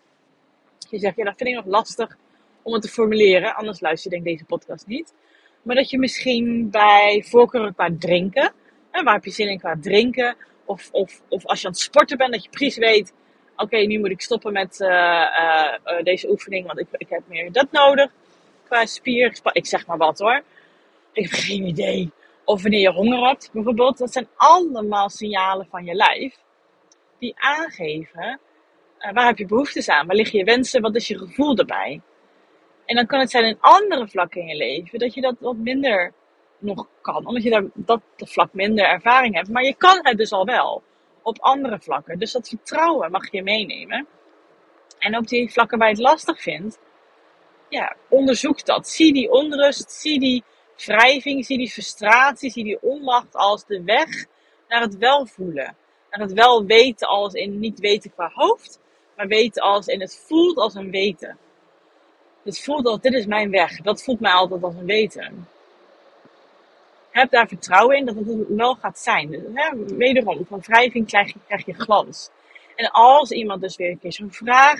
je 0.89 1.00
zegt, 1.00 1.15
ja, 1.15 1.24
dat 1.24 1.34
vind 1.38 1.50
ik 1.50 1.56
nog 1.56 1.65
lastig 1.65 2.17
om 2.62 2.74
het 2.74 2.82
te 2.82 2.88
formuleren, 2.88 3.56
anders 3.56 3.80
luister 3.80 4.12
je 4.12 4.17
denk 4.17 4.30
deze 4.30 4.46
podcast 4.46 4.88
niet. 4.88 5.13
Maar 5.62 5.76
dat 5.76 5.89
je 5.89 6.00
misschien 6.00 6.70
bij 6.70 7.24
voorkeur 7.28 7.74
qua 7.74 7.89
drinken, 8.00 8.54
hè, 8.91 9.04
waar 9.04 9.13
heb 9.13 9.26
je 9.26 9.32
zin 9.32 9.50
in 9.50 9.60
qua 9.60 9.76
drinken, 9.82 10.36
of, 10.65 10.89
of, 10.91 11.22
of 11.28 11.46
als 11.46 11.62
je 11.62 11.67
aan 11.67 11.74
het 11.74 11.82
sporten 11.82 12.17
bent, 12.17 12.32
dat 12.32 12.44
je 12.44 12.50
precies 12.50 12.78
weet, 12.78 13.13
oké, 13.56 13.78
nu 13.78 14.00
moet 14.00 14.10
ik 14.10 14.22
stoppen 14.22 14.54
met 14.54 14.80
uh, 14.80 14.89
uh, 14.89 16.04
deze 16.04 16.30
oefening, 16.30 16.67
want 16.67 16.80
ik, 16.80 16.88
ik 16.91 17.10
heb 17.10 17.22
meer 17.28 17.52
dat 17.52 17.72
nodig. 17.72 18.12
Qua 18.67 18.86
spier, 18.86 19.39
ik 19.52 19.65
zeg 19.65 19.88
maar 19.88 19.98
wat 19.98 20.20
hoor. 20.20 20.44
Ik 21.12 21.24
heb 21.24 21.39
geen 21.39 21.67
idee. 21.67 22.12
Of 22.44 22.62
wanneer 22.62 22.80
je 22.80 22.91
honger 22.91 23.28
hebt, 23.28 23.50
bijvoorbeeld. 23.54 23.98
Dat 23.98 24.12
zijn 24.12 24.28
allemaal 24.36 25.10
signalen 25.10 25.67
van 25.70 25.86
je 25.86 25.94
lijf. 25.94 26.36
Die 27.20 27.34
aangeven, 27.36 28.39
uh, 29.06 29.14
waar 29.14 29.26
heb 29.26 29.38
je 29.38 29.46
behoeftes 29.46 29.90
aan? 29.90 30.08
Waar 30.08 30.16
liggen 30.16 30.40
je 30.40 30.46
wensen? 30.46 30.82
Wat 30.82 30.96
is 30.96 31.08
je 31.08 31.18
gevoel 31.18 31.58
erbij? 31.58 32.02
En 32.86 32.96
dan 32.96 33.06
kan 33.06 33.20
het 33.20 33.32
zijn 33.32 33.46
in 33.46 33.58
andere 33.60 34.08
vlakken 34.08 34.42
in 34.42 34.48
je 34.48 34.56
leven 34.56 35.00
dat 35.00 35.14
je 35.14 35.22
dat 35.22 35.36
wat 35.40 35.56
minder 35.56 36.14
nog 36.58 36.88
kan. 37.02 37.26
Omdat 37.26 37.44
je 37.44 37.50
daar 37.50 37.66
dat 37.74 38.02
vlak 38.18 38.54
minder 38.54 38.86
ervaring 38.86 39.36
hebt. 39.36 39.50
Maar 39.50 39.64
je 39.64 39.76
kan 39.76 40.00
het 40.02 40.18
dus 40.18 40.32
al 40.32 40.46
wel. 40.46 40.84
Op 41.22 41.40
andere 41.40 41.80
vlakken. 41.80 42.20
Dus 42.20 42.32
dat 42.32 42.48
vertrouwen 42.48 43.12
mag 43.12 43.32
je 43.32 43.44
meenemen. 43.44 44.08
En 45.00 45.18
op 45.18 45.28
die 45.28 45.52
vlakken 45.52 45.78
waar 45.78 45.88
je 45.88 45.94
het 45.94 46.04
lastig 46.04 46.42
vindt. 46.42 46.80
Ja, 47.70 47.96
onderzoek 48.10 48.66
dat. 48.66 48.88
Zie 48.88 49.14
die 49.14 49.32
onrust. 49.32 49.92
Zie 49.92 50.20
die 50.20 50.44
wrijving. 50.76 51.46
Zie 51.46 51.58
die 51.58 51.70
frustratie. 51.70 52.50
Zie 52.50 52.64
die 52.64 52.82
onmacht 52.82 53.36
als 53.36 53.66
de 53.66 53.84
weg 53.84 54.26
naar 54.68 54.82
het 54.82 54.98
wel 54.98 55.26
voelen. 55.26 55.76
Naar 56.10 56.20
het 56.20 56.34
wel 56.34 56.66
weten 56.66 57.08
als 57.08 57.34
in 57.34 57.60
niet 57.60 57.80
weten 57.80 58.14
qua 58.14 58.32
hoofd. 58.34 58.81
Maar 59.21 59.29
weten 59.29 59.62
als 59.62 59.88
in 59.88 60.01
het 60.01 60.23
voelt 60.27 60.57
als 60.57 60.75
een 60.75 60.91
weten. 60.91 61.38
Het 62.43 62.63
voelt 62.63 62.86
als 62.86 63.01
dit 63.01 63.13
is 63.13 63.25
mijn 63.25 63.51
weg. 63.51 63.81
Dat 63.81 64.03
voelt 64.03 64.19
mij 64.19 64.31
altijd 64.31 64.63
als 64.63 64.75
een 64.75 64.86
weten. 64.86 65.47
Heb 67.12 67.31
daar 67.31 67.47
vertrouwen 67.47 67.97
in 67.97 68.05
dat 68.05 68.15
het 68.15 68.47
wel 68.47 68.75
gaat 68.75 68.99
zijn. 68.99 69.51
Hè, 69.53 69.95
wederom, 69.95 70.45
van 70.45 70.60
wrijving 70.60 71.07
krijg 71.07 71.34
je, 71.34 71.39
krijg 71.47 71.65
je 71.65 71.73
glans. 71.73 72.29
En 72.75 72.91
als 72.91 73.31
iemand 73.31 73.62
dus 73.62 73.75
weer 73.75 73.89
een 73.89 73.99
keer 73.99 74.13
zo'n 74.13 74.31
vraag 74.31 74.79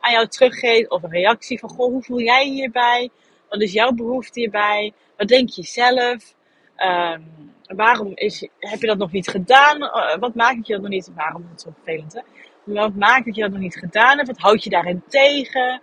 aan 0.00 0.12
jou 0.12 0.26
teruggeeft 0.26 0.90
of 0.90 1.02
een 1.02 1.10
reactie 1.10 1.58
van 1.58 1.68
goh, 1.68 1.90
hoe 1.90 2.02
voel 2.02 2.20
jij 2.20 2.44
hierbij? 2.44 3.10
Wat 3.48 3.60
is 3.60 3.72
jouw 3.72 3.92
behoefte 3.92 4.40
hierbij? 4.40 4.92
Wat 5.16 5.28
denk 5.28 5.48
je 5.48 5.62
zelf? 5.62 6.34
Um, 6.76 7.52
waarom 7.66 8.12
is, 8.14 8.48
heb 8.58 8.80
je 8.80 8.86
dat 8.86 8.98
nog 8.98 9.12
niet 9.12 9.28
gedaan? 9.28 9.82
Uh, 9.82 10.16
wat 10.16 10.34
maakt 10.34 10.56
dat 10.56 10.66
je 10.66 10.72
dat 10.72 10.82
nog 10.82 10.90
niet? 10.90 11.10
Waarom 11.14 11.42
is 11.42 11.50
het 11.50 11.60
zo 11.60 11.70
vervelend? 11.82 12.12
Hè? 12.12 12.20
Wat 12.64 12.94
maakt 12.94 13.24
dat 13.24 13.34
je 13.34 13.42
dat 13.42 13.50
nog 13.50 13.60
niet 13.60 13.78
gedaan 13.78 14.16
hebt? 14.16 14.28
Wat 14.28 14.38
houd 14.38 14.64
je 14.64 14.70
daarin 14.70 15.02
tegen? 15.08 15.82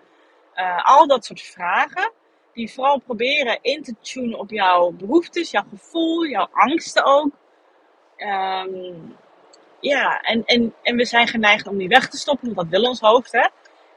Uh, 0.55 0.85
al 0.85 1.07
dat 1.07 1.25
soort 1.25 1.41
vragen. 1.41 2.11
Die 2.53 2.71
vooral 2.71 2.99
proberen 2.99 3.59
in 3.61 3.83
te 3.83 3.95
tunen 4.01 4.39
op 4.39 4.49
jouw 4.49 4.91
behoeftes, 4.91 5.51
jouw 5.51 5.65
gevoel, 5.69 6.25
jouw 6.25 6.47
angsten 6.51 7.05
ook. 7.05 7.29
Um, 8.17 9.15
ja, 9.79 10.21
en, 10.21 10.45
en, 10.45 10.73
en 10.83 10.95
we 10.95 11.05
zijn 11.05 11.27
geneigd 11.27 11.67
om 11.67 11.77
die 11.77 11.87
weg 11.87 12.09
te 12.09 12.17
stoppen, 12.17 12.53
want 12.53 12.69
dat 12.69 12.79
wil 12.79 12.89
ons 12.89 12.99
hoofd. 12.99 13.31
Hè? 13.31 13.47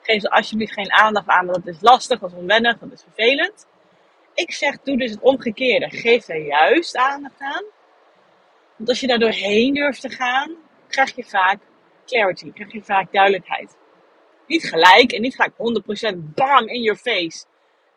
Geef 0.03 0.23
er 0.23 0.31
alsjeblieft 0.31 0.73
geen 0.73 0.93
aandacht 0.93 1.29
aan, 1.29 1.47
want 1.47 1.65
dat 1.65 1.75
is 1.75 1.81
lastig, 1.81 2.19
dat 2.19 2.31
is 2.31 2.37
onwennig, 2.37 2.79
dat 2.79 2.93
is 2.93 3.03
vervelend. 3.03 3.67
Ik 4.35 4.53
zeg, 4.53 4.81
doe 4.83 4.97
dus 4.97 5.11
het 5.11 5.21
omgekeerde. 5.21 5.91
Geef 5.91 6.29
er 6.29 6.47
juist 6.47 6.97
aandacht 6.97 7.41
aan. 7.41 7.65
Want 8.77 8.89
als 8.89 9.01
je 9.01 9.07
daar 9.07 9.19
doorheen 9.19 9.75
durft 9.75 10.01
te 10.01 10.09
gaan, 10.09 10.55
krijg 10.89 11.17
je 11.17 11.25
vaak 11.25 11.59
clarity, 12.11 12.53
krijg 12.53 12.73
je 12.73 12.83
vaak 12.83 13.13
duidelijkheid. 13.13 13.77
Niet 14.47 14.69
gelijk 14.69 15.13
en 15.13 15.21
niet 15.21 15.35
gelijk 15.35 15.53
100% 16.15 16.17
bam 16.35 16.69
in 16.69 16.83
your 16.83 16.99
face. 16.99 17.45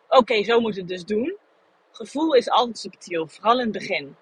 Oké, 0.08 0.44
zo 0.44 0.60
moet 0.60 0.76
het 0.76 0.88
dus 0.88 1.06
doen. 1.06 1.38
Gevoel 1.92 2.34
is 2.34 2.50
altijd 2.50 2.78
subtiel, 2.78 3.28
vooral 3.28 3.60
in 3.60 3.64
het 3.64 3.72
begin. 3.72 4.16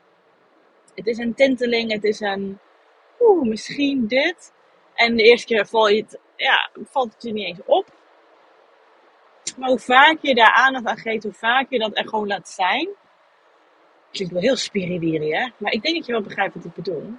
Het 0.95 1.07
is 1.07 1.17
een 1.17 1.33
tinteling, 1.33 1.91
het 1.91 2.03
is 2.03 2.19
een 2.19 2.59
oeh, 3.19 3.47
misschien 3.47 4.07
dit. 4.07 4.53
En 4.93 5.15
de 5.15 5.23
eerste 5.23 5.47
keer 5.47 5.65
val 5.67 5.87
je 5.87 6.05
ja, 6.35 6.69
valt 6.83 7.13
het 7.13 7.23
je 7.23 7.33
niet 7.33 7.45
eens 7.45 7.59
op. 7.65 7.85
Maar 9.57 9.69
hoe 9.69 9.79
vaak 9.79 10.17
je 10.21 10.35
daar 10.35 10.53
aandacht 10.53 10.85
aan 10.85 10.97
geeft, 10.97 11.23
hoe 11.23 11.33
vaak 11.33 11.69
je 11.69 11.79
dat 11.79 11.97
er 11.97 12.07
gewoon 12.07 12.27
laat 12.27 12.49
zijn. 12.49 12.89
Klinkt 14.11 14.33
wel 14.33 14.41
heel 14.41 14.55
spiriwiri, 14.55 15.33
hè? 15.33 15.49
Maar 15.57 15.71
ik 15.71 15.81
denk 15.81 15.95
dat 15.95 16.05
je 16.05 16.11
wel 16.11 16.21
begrijpt 16.21 16.53
wat 16.53 16.65
ik 16.65 16.73
bedoel. 16.73 17.13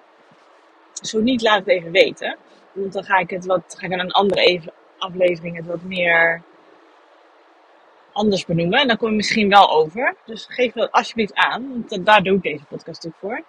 Zo 1.02 1.20
niet, 1.20 1.42
laat 1.42 1.58
het 1.58 1.68
even 1.68 1.90
weten. 1.90 2.36
Want 2.72 2.92
dan 2.92 3.04
ga 3.04 3.18
ik 3.18 3.30
het 3.30 3.46
wat, 3.46 3.74
ga 3.78 3.86
ik 3.86 3.92
aan 3.92 3.98
een 3.98 4.10
andere 4.10 4.40
even, 4.40 4.72
aflevering 4.98 5.56
het 5.56 5.66
wat 5.66 5.82
meer 5.82 6.42
anders 8.12 8.44
benoemen. 8.44 8.80
En 8.80 8.88
dan 8.88 8.96
kom 8.96 9.10
je 9.10 9.16
misschien 9.16 9.48
wel 9.48 9.70
over. 9.70 10.16
Dus 10.24 10.46
geef 10.48 10.72
dat 10.72 10.92
alsjeblieft 10.92 11.34
aan. 11.34 11.84
Want 11.88 12.06
daar 12.06 12.22
doe 12.22 12.36
ik 12.36 12.42
deze 12.42 12.64
podcast 12.64 13.04
natuurlijk 13.04 13.18
voor. 13.20 13.44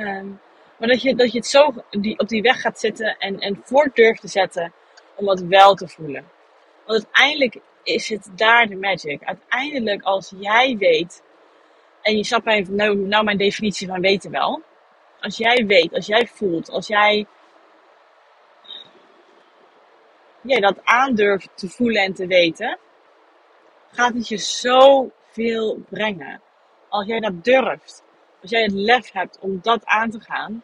Um, 0.00 0.40
maar 0.78 0.88
dat 0.88 1.02
je, 1.02 1.14
dat 1.14 1.32
je 1.32 1.38
het 1.38 1.46
zo 1.46 1.74
die, 1.90 2.18
op 2.18 2.28
die 2.28 2.42
weg 2.42 2.60
gaat 2.60 2.80
zitten 2.80 3.16
en, 3.18 3.38
en 3.38 3.60
voort 3.64 3.96
durft 3.96 4.20
te 4.20 4.28
zetten 4.28 4.72
om 5.14 5.26
dat 5.26 5.40
wel 5.40 5.74
te 5.74 5.88
voelen. 5.88 6.24
Want 6.86 7.04
uiteindelijk 7.04 7.58
is 7.82 8.08
het 8.08 8.30
daar 8.34 8.66
de 8.66 8.76
magic. 8.76 9.22
Uiteindelijk 9.22 10.02
als 10.02 10.32
jij 10.38 10.76
weet, 10.78 11.22
en 12.02 12.16
je 12.16 12.24
snapt 12.24 12.46
even 12.46 12.74
nou, 12.74 12.96
nou 12.96 13.24
mijn 13.24 13.36
definitie 13.36 13.88
van 13.88 14.00
weten 14.00 14.30
wel. 14.30 14.62
Als 15.20 15.36
jij 15.36 15.66
weet, 15.66 15.94
als 15.94 16.06
jij 16.06 16.26
voelt, 16.26 16.70
als 16.70 16.86
jij 16.86 17.26
jij 20.42 20.60
dat 20.60 20.84
aandurft 20.84 21.48
te 21.54 21.68
voelen 21.68 22.02
en 22.02 22.14
te 22.14 22.26
weten, 22.26 22.78
gaat 23.90 24.14
het 24.14 24.28
je 24.28 24.36
zoveel 24.36 25.82
brengen. 25.88 26.40
Als 26.88 27.06
jij 27.06 27.20
dat 27.20 27.44
durft, 27.44 28.02
als 28.42 28.50
jij 28.50 28.62
het 28.62 28.72
lef 28.72 29.12
hebt 29.12 29.38
om 29.38 29.58
dat 29.62 29.84
aan 29.84 30.10
te 30.10 30.20
gaan, 30.20 30.62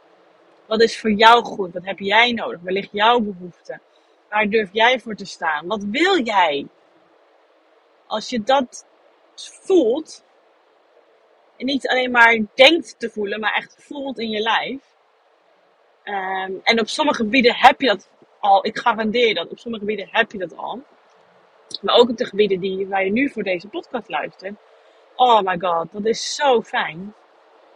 wat 0.66 0.82
is 0.82 1.00
voor 1.00 1.10
jou 1.10 1.44
goed? 1.44 1.72
Wat 1.72 1.84
heb 1.84 1.98
jij 1.98 2.32
nodig? 2.32 2.60
Waar 2.60 2.72
ligt 2.72 2.92
jouw 2.92 3.20
behoefte? 3.20 3.80
Waar 4.28 4.48
durf 4.48 4.68
jij 4.72 5.00
voor 5.00 5.14
te 5.14 5.24
staan? 5.24 5.66
Wat 5.66 5.84
wil 5.84 6.22
jij? 6.22 6.66
Als 8.06 8.28
je 8.28 8.42
dat 8.42 8.86
voelt, 9.34 10.24
niet 11.56 11.88
alleen 11.88 12.10
maar 12.10 12.40
denkt 12.54 12.98
te 12.98 13.10
voelen, 13.10 13.40
maar 13.40 13.54
echt 13.54 13.76
voelt 13.78 14.18
in 14.18 14.30
je 14.30 14.40
lijf. 14.40 14.82
Ehm, 16.02 16.52
en 16.62 16.80
op 16.80 16.88
sommige 16.88 17.22
gebieden 17.22 17.54
heb 17.54 17.80
je 17.80 17.86
dat 17.86 18.10
al. 18.40 18.66
Ik 18.66 18.78
garandeer 18.78 19.34
dat. 19.34 19.50
Op 19.50 19.58
sommige 19.58 19.84
gebieden 19.84 20.08
heb 20.10 20.32
je 20.32 20.38
dat 20.38 20.56
al. 20.56 20.82
Maar 21.80 21.94
ook 21.94 22.08
op 22.08 22.16
de 22.16 22.26
gebieden 22.26 22.60
die, 22.60 22.86
waar 22.86 23.04
je 23.04 23.12
nu 23.12 23.30
voor 23.30 23.42
deze 23.42 23.68
podcast 23.68 24.08
luistert. 24.08 24.54
Oh 25.16 25.40
my 25.40 25.58
god, 25.58 25.92
dat 25.92 26.04
is 26.04 26.34
zo 26.34 26.62
fijn. 26.62 27.14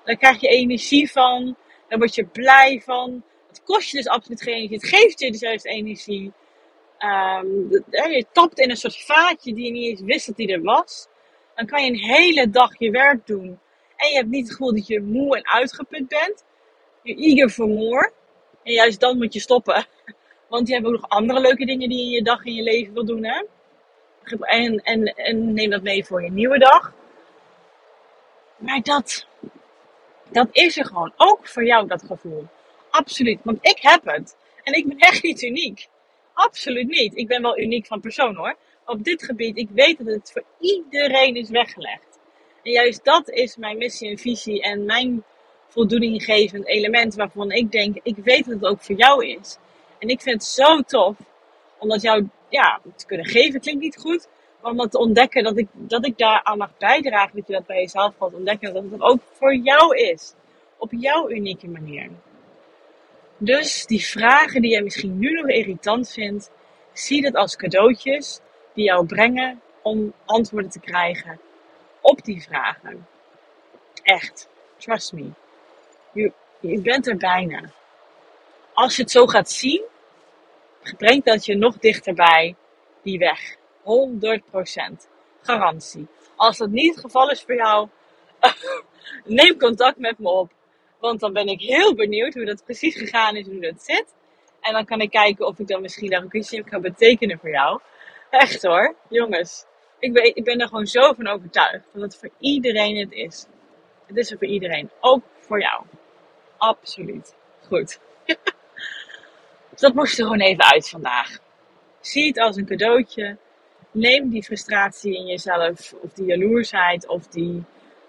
Daar 0.05 0.17
krijg 0.17 0.41
je 0.41 0.49
energie 0.49 1.11
van. 1.11 1.57
Daar 1.89 1.99
word 1.99 2.15
je 2.15 2.25
blij 2.25 2.81
van. 2.85 3.23
Het 3.49 3.63
kost 3.65 3.91
je 3.91 3.97
dus 3.97 4.09
absoluut 4.09 4.43
geen 4.43 4.55
energie. 4.55 4.77
Het 4.77 4.89
geeft 4.89 5.21
je 5.21 5.31
dus 5.31 5.63
energie. 5.63 6.33
Um, 6.99 7.71
je 7.91 8.27
tapt 8.33 8.59
in 8.59 8.71
een 8.71 8.77
soort 8.77 9.05
vaatje 9.05 9.55
die 9.55 9.65
je 9.65 9.71
niet 9.71 9.89
eens 9.89 10.01
wist 10.01 10.27
dat 10.27 10.37
die 10.37 10.53
er 10.53 10.63
was. 10.63 11.09
Dan 11.55 11.67
kan 11.67 11.85
je 11.85 11.91
een 11.91 11.99
hele 11.99 12.51
dag 12.51 12.79
je 12.79 12.91
werk 12.91 13.27
doen. 13.27 13.59
En 13.99 14.09
je 14.09 14.17
hebt 14.17 14.29
niet 14.29 14.47
het 14.47 14.57
gevoel 14.57 14.75
dat 14.75 14.87
je 14.87 15.01
moe 15.01 15.37
en 15.37 15.47
uitgeput 15.47 16.09
bent. 16.09 16.45
Je 17.03 17.15
eager 17.15 17.49
for 17.49 17.69
more. 17.69 18.13
En 18.63 18.73
juist 18.73 19.01
dan 19.01 19.19
moet 19.19 19.33
je 19.33 19.41
stoppen. 19.41 19.87
Want 20.49 20.69
je 20.69 20.75
hebt 20.75 20.87
ook 20.87 20.93
nog 20.93 21.09
andere 21.09 21.41
leuke 21.41 21.65
dingen 21.65 21.89
die 21.89 21.99
je 21.99 22.05
in 22.05 22.11
je 22.11 22.23
dag 22.23 22.45
in 22.45 22.55
je 22.55 22.63
leven 22.63 22.95
wil 22.95 23.05
doen. 23.05 23.25
Hè? 23.25 23.45
En, 24.41 24.83
en, 24.83 25.03
en 25.05 25.53
neem 25.53 25.71
dat 25.71 25.83
mee 25.83 26.05
voor 26.05 26.23
je 26.23 26.31
nieuwe 26.31 26.59
dag. 26.59 26.93
Maar 28.57 28.83
dat, 28.83 29.27
dat 30.31 30.49
is 30.53 30.79
er 30.79 30.87
gewoon. 30.87 31.13
Ook 31.17 31.49
voor 31.49 31.65
jou 31.65 31.87
dat 31.87 32.03
gevoel. 32.03 32.47
Absoluut. 32.91 33.39
Want 33.43 33.59
ik 33.61 33.79
heb 33.81 34.05
het. 34.05 34.37
En 34.63 34.73
ik 34.73 34.89
ben 34.89 34.99
echt 34.99 35.23
niet 35.23 35.43
uniek. 35.43 35.89
Absoluut 36.33 36.89
niet. 36.89 37.17
Ik 37.17 37.27
ben 37.27 37.43
wel 37.43 37.59
uniek 37.59 37.87
van 37.87 38.01
persoon 38.01 38.35
hoor. 38.35 38.57
Op 38.87 39.05
dit 39.05 39.25
gebied, 39.25 39.57
ik 39.57 39.69
weet 39.75 39.99
dat 39.99 40.07
het 40.07 40.33
voor 40.33 40.45
iedereen 40.61 41.35
is 41.35 41.51
weggelegd. 41.51 42.08
En 42.63 42.73
juist 42.73 43.05
dat 43.05 43.31
is 43.31 43.57
mijn 43.57 43.79
missie 43.79 44.11
en 44.11 44.19
visie 44.19 44.63
en 44.63 44.85
mijn 44.85 45.25
voldoeninggevend 45.69 46.67
element 46.67 47.15
waarvan 47.15 47.51
ik 47.51 47.73
denk, 47.73 47.99
ik 48.03 48.17
weet 48.17 48.45
dat 48.45 48.55
het 48.55 48.65
ook 48.65 48.81
voor 48.81 48.97
jou 48.97 49.27
is. 49.27 49.59
En 49.99 50.09
ik 50.09 50.21
vind 50.21 50.43
het 50.43 50.51
zo 50.51 50.81
tof 50.81 51.17
om 51.79 51.89
dat 51.89 52.03
jou 52.03 52.29
ja, 52.49 52.81
te 52.97 53.07
kunnen 53.07 53.27
geven. 53.27 53.61
Klinkt 53.61 53.83
niet 53.83 53.97
goed, 53.97 54.29
maar 54.63 54.71
om 54.71 54.77
dat 54.77 54.91
te 54.91 54.99
ontdekken 54.99 55.45
dat 55.45 55.59
ik, 55.59 55.69
dat 55.73 56.07
ik 56.07 56.19
daar 56.19 56.41
aan 56.43 56.59
mag 56.59 56.71
bijdragen. 56.79 57.37
Dat 57.37 57.47
je 57.47 57.53
dat 57.53 57.67
bij 57.67 57.81
jezelf 57.81 58.15
gaat 58.19 58.35
ontdekken. 58.35 58.75
Dat 58.75 58.85
het 58.91 59.01
ook 59.01 59.21
voor 59.33 59.55
jou 59.55 59.97
is. 59.97 60.35
Op 60.79 60.93
jouw 60.93 61.31
unieke 61.31 61.69
manier. 61.69 62.11
Dus 63.39 63.87
die 63.87 64.07
vragen 64.07 64.63
die 64.63 64.71
jij 64.71 64.83
misschien 64.83 65.19
nu 65.19 65.31
nog 65.31 65.49
irritant 65.49 66.11
vindt, 66.11 66.51
zie 66.93 67.23
dat 67.23 67.35
als 67.35 67.57
cadeautjes 67.57 68.41
die 68.75 68.85
jou 68.85 69.07
brengen 69.07 69.61
om 69.83 70.13
antwoorden 70.25 70.71
te 70.71 70.81
krijgen 70.81 71.41
op 72.09 72.25
die 72.25 72.43
vragen. 72.43 73.07
Echt, 74.03 74.49
trust 74.77 75.13
me. 75.13 75.31
Je, 76.13 76.33
je 76.61 76.81
bent 76.81 77.07
er 77.07 77.17
bijna. 77.17 77.63
Als 78.73 78.97
je 78.97 79.03
het 79.03 79.11
zo 79.11 79.27
gaat 79.27 79.51
zien, 79.51 79.83
brengt 80.97 81.27
dat 81.27 81.45
je 81.45 81.57
nog 81.57 81.79
dichterbij 81.79 82.55
die 83.03 83.19
weg. 83.19 83.57
100% 83.57 83.59
garantie. 85.43 86.07
Als 86.37 86.59
dat 86.59 86.69
niet 86.69 86.95
het 86.95 87.05
geval 87.05 87.31
is 87.31 87.43
voor 87.43 87.55
jou, 87.55 87.89
neem 89.39 89.59
contact 89.59 89.99
met 89.99 90.19
me 90.19 90.29
op. 90.29 90.51
Want 90.99 91.21
dan 91.21 91.33
ben 91.33 91.47
ik 91.47 91.61
heel 91.61 91.95
benieuwd 91.95 92.35
hoe 92.35 92.45
dat 92.45 92.65
precies 92.65 92.97
gegaan 92.97 93.37
is, 93.37 93.47
hoe 93.47 93.61
dat 93.61 93.83
zit. 93.83 94.15
En 94.61 94.73
dan 94.73 94.85
kan 94.85 95.01
ik 95.01 95.11
kijken 95.11 95.47
of 95.47 95.59
ik 95.59 95.67
dan 95.67 95.81
misschien 95.81 96.11
daar 96.11 96.25
ook 96.25 96.35
iets 96.35 96.53
in 96.53 96.65
kan 96.65 96.81
betekenen 96.81 97.39
voor 97.39 97.51
jou. 97.51 97.81
Echt 98.31 98.63
hoor, 98.63 98.95
jongens. 99.09 99.65
Ik 99.99 100.13
ben, 100.13 100.37
ik 100.37 100.45
ben 100.45 100.61
er 100.61 100.69
gewoon 100.69 100.87
zo 100.87 101.13
van 101.13 101.27
overtuigd 101.27 101.85
dat 101.93 102.03
het 102.03 102.17
voor 102.17 102.31
iedereen 102.39 102.97
het 102.97 103.13
is. 103.13 103.47
Het 104.07 104.17
is 104.17 104.31
er 104.31 104.39
voor 104.39 104.47
iedereen. 104.47 104.91
Ook 105.01 105.23
voor 105.41 105.61
jou. 105.61 105.85
Absoluut. 106.57 107.35
Goed. 107.67 107.99
dus 109.71 109.81
dat 109.81 109.95
moest 109.95 110.19
er 110.19 110.25
gewoon 110.25 110.41
even 110.41 110.65
uit 110.65 110.89
vandaag. 110.89 111.39
Zie 112.01 112.27
het 112.27 112.39
als 112.39 112.57
een 112.57 112.67
cadeautje. 112.67 113.37
Neem 113.91 114.29
die 114.29 114.43
frustratie 114.43 115.17
in 115.17 115.27
jezelf, 115.27 115.93
of 115.93 116.13
die 116.13 116.27
jaloersheid, 116.27 117.07
of 117.07 117.27
die 117.27 117.65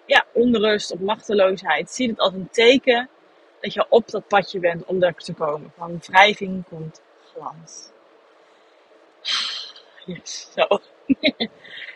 ja, 0.06 0.26
onrust 0.34 0.92
of 0.92 1.00
machteloosheid. 1.00 1.92
Zie 1.92 2.10
het 2.10 2.20
als 2.20 2.34
een 2.34 2.50
teken 2.52 3.10
dat 3.62 3.74
je 3.74 3.86
op 3.90 4.10
dat 4.10 4.28
padje 4.28 4.60
bent 4.60 4.86
om 4.86 5.00
daar 5.00 5.16
te 5.16 5.34
komen. 5.34 5.72
Van 5.78 6.00
wrijving 6.08 6.64
komt 6.70 7.02
glans. 7.34 7.90
Yes, 10.06 10.52
zo. 10.54 10.80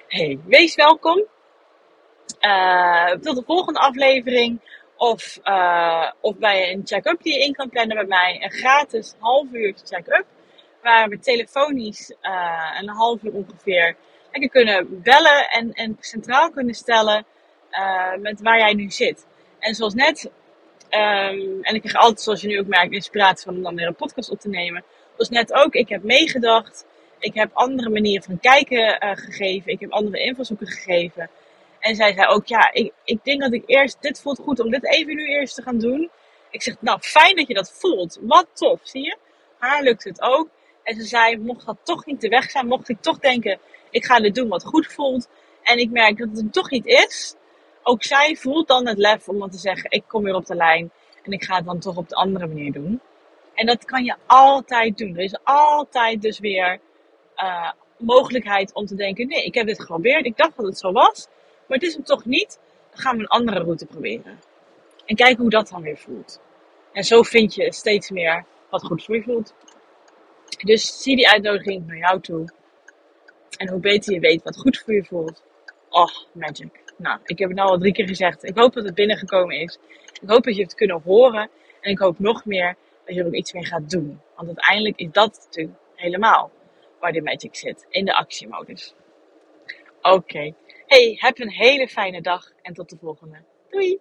Hey, 0.07 0.39
wees 0.45 0.75
welkom. 0.75 1.25
Uh, 2.41 3.11
tot 3.11 3.35
de 3.35 3.43
volgende 3.45 3.79
aflevering. 3.79 4.59
Of, 4.97 5.39
uh, 5.43 6.11
of 6.21 6.37
bij 6.37 6.71
een 6.71 6.81
check-up 6.85 7.23
die 7.23 7.33
je 7.33 7.45
in 7.45 7.53
kan 7.53 7.69
plannen 7.69 7.95
bij 7.95 8.05
mij. 8.05 8.39
Een 8.43 8.51
gratis 8.51 9.15
half 9.19 9.47
uur 9.51 9.73
check-up. 9.83 10.25
Waar 10.81 11.09
we 11.09 11.19
telefonisch 11.19 12.15
uh, 12.21 12.77
een 12.81 12.89
half 12.89 13.23
uur 13.23 13.33
ongeveer 13.33 13.95
lekker 14.31 14.49
kunnen 14.49 15.01
bellen 15.01 15.49
en, 15.49 15.71
en 15.71 15.97
centraal 15.99 16.51
kunnen 16.51 16.75
stellen 16.75 17.25
met 18.19 18.41
waar 18.41 18.57
jij 18.57 18.73
nu 18.73 18.91
zit. 18.91 19.27
En 19.59 19.75
zoals 19.75 19.93
net, 19.93 20.31
um, 20.89 21.61
en 21.61 21.75
ik 21.75 21.81
krijg 21.81 21.95
altijd, 21.95 22.21
zoals 22.21 22.41
je 22.41 22.47
nu 22.47 22.59
ook 22.59 22.67
merkt, 22.67 22.93
inspiratie 22.93 23.45
van 23.45 23.55
om 23.55 23.63
dan 23.63 23.75
weer 23.75 23.87
een 23.87 23.95
podcast 23.95 24.29
op 24.29 24.39
te 24.39 24.49
nemen. 24.49 24.83
Zoals 25.11 25.29
net 25.29 25.53
ook, 25.53 25.73
ik 25.73 25.89
heb 25.89 26.03
meegedacht. 26.03 26.85
Ik 27.23 27.33
heb 27.33 27.49
andere 27.53 27.89
manieren 27.89 28.23
van 28.23 28.39
kijken 28.39 29.05
uh, 29.05 29.11
gegeven. 29.15 29.71
Ik 29.71 29.79
heb 29.79 29.91
andere 29.91 30.19
invalshoeken 30.19 30.67
gegeven. 30.67 31.29
En 31.79 31.95
zij 31.95 32.13
zei 32.13 32.27
ook, 32.27 32.45
ja, 32.45 32.73
ik, 32.73 32.93
ik 33.03 33.19
denk 33.23 33.41
dat 33.41 33.53
ik 33.53 33.63
eerst, 33.65 34.01
dit 34.01 34.21
voelt 34.21 34.39
goed 34.39 34.59
om 34.59 34.71
dit 34.71 34.85
even 34.85 35.15
nu 35.15 35.27
eerst 35.27 35.55
te 35.55 35.61
gaan 35.61 35.79
doen. 35.79 36.09
Ik 36.49 36.61
zeg, 36.61 36.75
nou, 36.79 36.99
fijn 36.99 37.35
dat 37.35 37.47
je 37.47 37.53
dat 37.53 37.71
voelt. 37.71 38.19
Wat 38.21 38.47
tof, 38.53 38.79
zie 38.83 39.03
je? 39.03 39.17
Haar 39.57 39.83
lukt 39.83 40.03
het 40.03 40.21
ook. 40.21 40.49
En 40.83 40.95
ze 40.95 41.03
zei, 41.03 41.37
mocht 41.37 41.65
dat 41.65 41.77
toch 41.83 42.05
niet 42.05 42.21
de 42.21 42.27
weg 42.27 42.49
zijn, 42.49 42.67
mocht 42.67 42.89
ik 42.89 43.01
toch 43.01 43.19
denken, 43.19 43.59
ik 43.89 44.05
ga 44.05 44.19
dit 44.19 44.35
doen 44.35 44.47
wat 44.47 44.63
goed 44.63 44.93
voelt. 44.93 45.29
En 45.63 45.77
ik 45.77 45.89
merk 45.89 46.17
dat 46.17 46.27
het 46.27 46.37
hem 46.37 46.51
toch 46.51 46.69
niet 46.69 46.85
is 46.85 47.35
ook 47.83 48.03
zij 48.03 48.35
voelt 48.35 48.67
dan 48.67 48.87
het 48.87 48.97
lef 48.97 49.27
om 49.27 49.39
dan 49.39 49.49
te 49.49 49.57
zeggen: 49.57 49.91
ik 49.91 50.03
kom 50.07 50.23
weer 50.23 50.35
op 50.35 50.45
de 50.45 50.55
lijn 50.55 50.91
en 51.23 51.31
ik 51.31 51.43
ga 51.43 51.55
het 51.55 51.65
dan 51.65 51.79
toch 51.79 51.97
op 51.97 52.09
de 52.09 52.15
andere 52.15 52.47
manier 52.47 52.71
doen. 52.71 53.01
En 53.53 53.65
dat 53.65 53.85
kan 53.85 54.03
je 54.03 54.15
altijd 54.25 54.97
doen. 54.97 55.15
Er 55.15 55.23
is 55.23 55.37
altijd 55.43 56.21
dus 56.21 56.39
weer 56.39 56.79
uh, 57.37 57.71
mogelijkheid 57.97 58.73
om 58.73 58.85
te 58.85 58.95
denken: 58.95 59.27
nee, 59.27 59.43
ik 59.43 59.53
heb 59.53 59.67
dit 59.67 59.79
geprobeerd, 59.81 60.25
ik 60.25 60.37
dacht 60.37 60.55
dat 60.55 60.65
het 60.65 60.77
zo 60.77 60.91
was, 60.91 61.27
maar 61.67 61.77
het 61.77 61.87
is 61.87 61.93
hem 61.93 62.03
toch 62.03 62.25
niet. 62.25 62.59
Dan 62.89 63.01
gaan 63.01 63.15
we 63.15 63.21
een 63.21 63.27
andere 63.27 63.59
route 63.59 63.85
proberen. 63.85 64.39
En 65.05 65.15
kijken 65.15 65.41
hoe 65.41 65.49
dat 65.49 65.69
dan 65.69 65.81
weer 65.81 65.97
voelt. 65.97 66.41
En 66.93 67.03
zo 67.03 67.21
vind 67.21 67.55
je 67.55 67.73
steeds 67.73 68.09
meer 68.09 68.45
wat 68.69 68.83
goed 68.83 69.03
voor 69.03 69.15
je 69.15 69.23
voelt. 69.23 69.53
Dus 70.57 71.01
zie 71.01 71.15
die 71.15 71.29
uitnodiging 71.29 71.87
naar 71.87 71.97
jou 71.97 72.19
toe. 72.19 72.47
En 73.57 73.69
hoe 73.69 73.79
beter 73.79 74.13
je 74.13 74.19
weet 74.19 74.43
wat 74.43 74.57
goed 74.57 74.77
voor 74.77 74.93
je 74.93 75.03
voelt. 75.03 75.43
Oh, 75.89 76.09
magic. 76.31 76.83
Nou, 76.97 77.19
ik 77.23 77.39
heb 77.39 77.47
het 77.47 77.57
nou 77.57 77.69
al 77.69 77.77
drie 77.77 77.93
keer 77.93 78.07
gezegd. 78.07 78.43
Ik 78.43 78.57
hoop 78.57 78.73
dat 78.73 78.83
het 78.83 78.95
binnengekomen 78.95 79.59
is. 79.59 79.77
Ik 80.21 80.29
hoop 80.29 80.43
dat 80.43 80.55
je 80.55 80.63
het 80.63 80.75
kunnen 80.75 81.01
horen. 81.01 81.49
En 81.81 81.91
ik 81.91 81.99
hoop 81.99 82.19
nog 82.19 82.45
meer 82.45 82.75
dat 83.05 83.15
je 83.15 83.21
er 83.21 83.27
ook 83.27 83.33
iets 83.33 83.53
mee 83.53 83.65
gaat 83.65 83.89
doen. 83.89 84.21
Want 84.35 84.47
uiteindelijk 84.47 84.99
is 84.99 85.11
dat 85.11 85.41
natuurlijk 85.45 85.77
helemaal 85.95 86.51
waar 87.03 87.11
de 87.11 87.21
magic 87.21 87.55
zit. 87.55 87.85
In 87.89 88.05
de 88.05 88.15
actiemodus. 88.15 88.93
Oké. 90.01 90.53
Hey, 90.85 91.17
heb 91.19 91.39
een 91.39 91.51
hele 91.51 91.87
fijne 91.87 92.21
dag 92.21 92.51
en 92.61 92.73
tot 92.73 92.89
de 92.89 92.97
volgende. 92.97 93.43
Doei! 93.69 93.99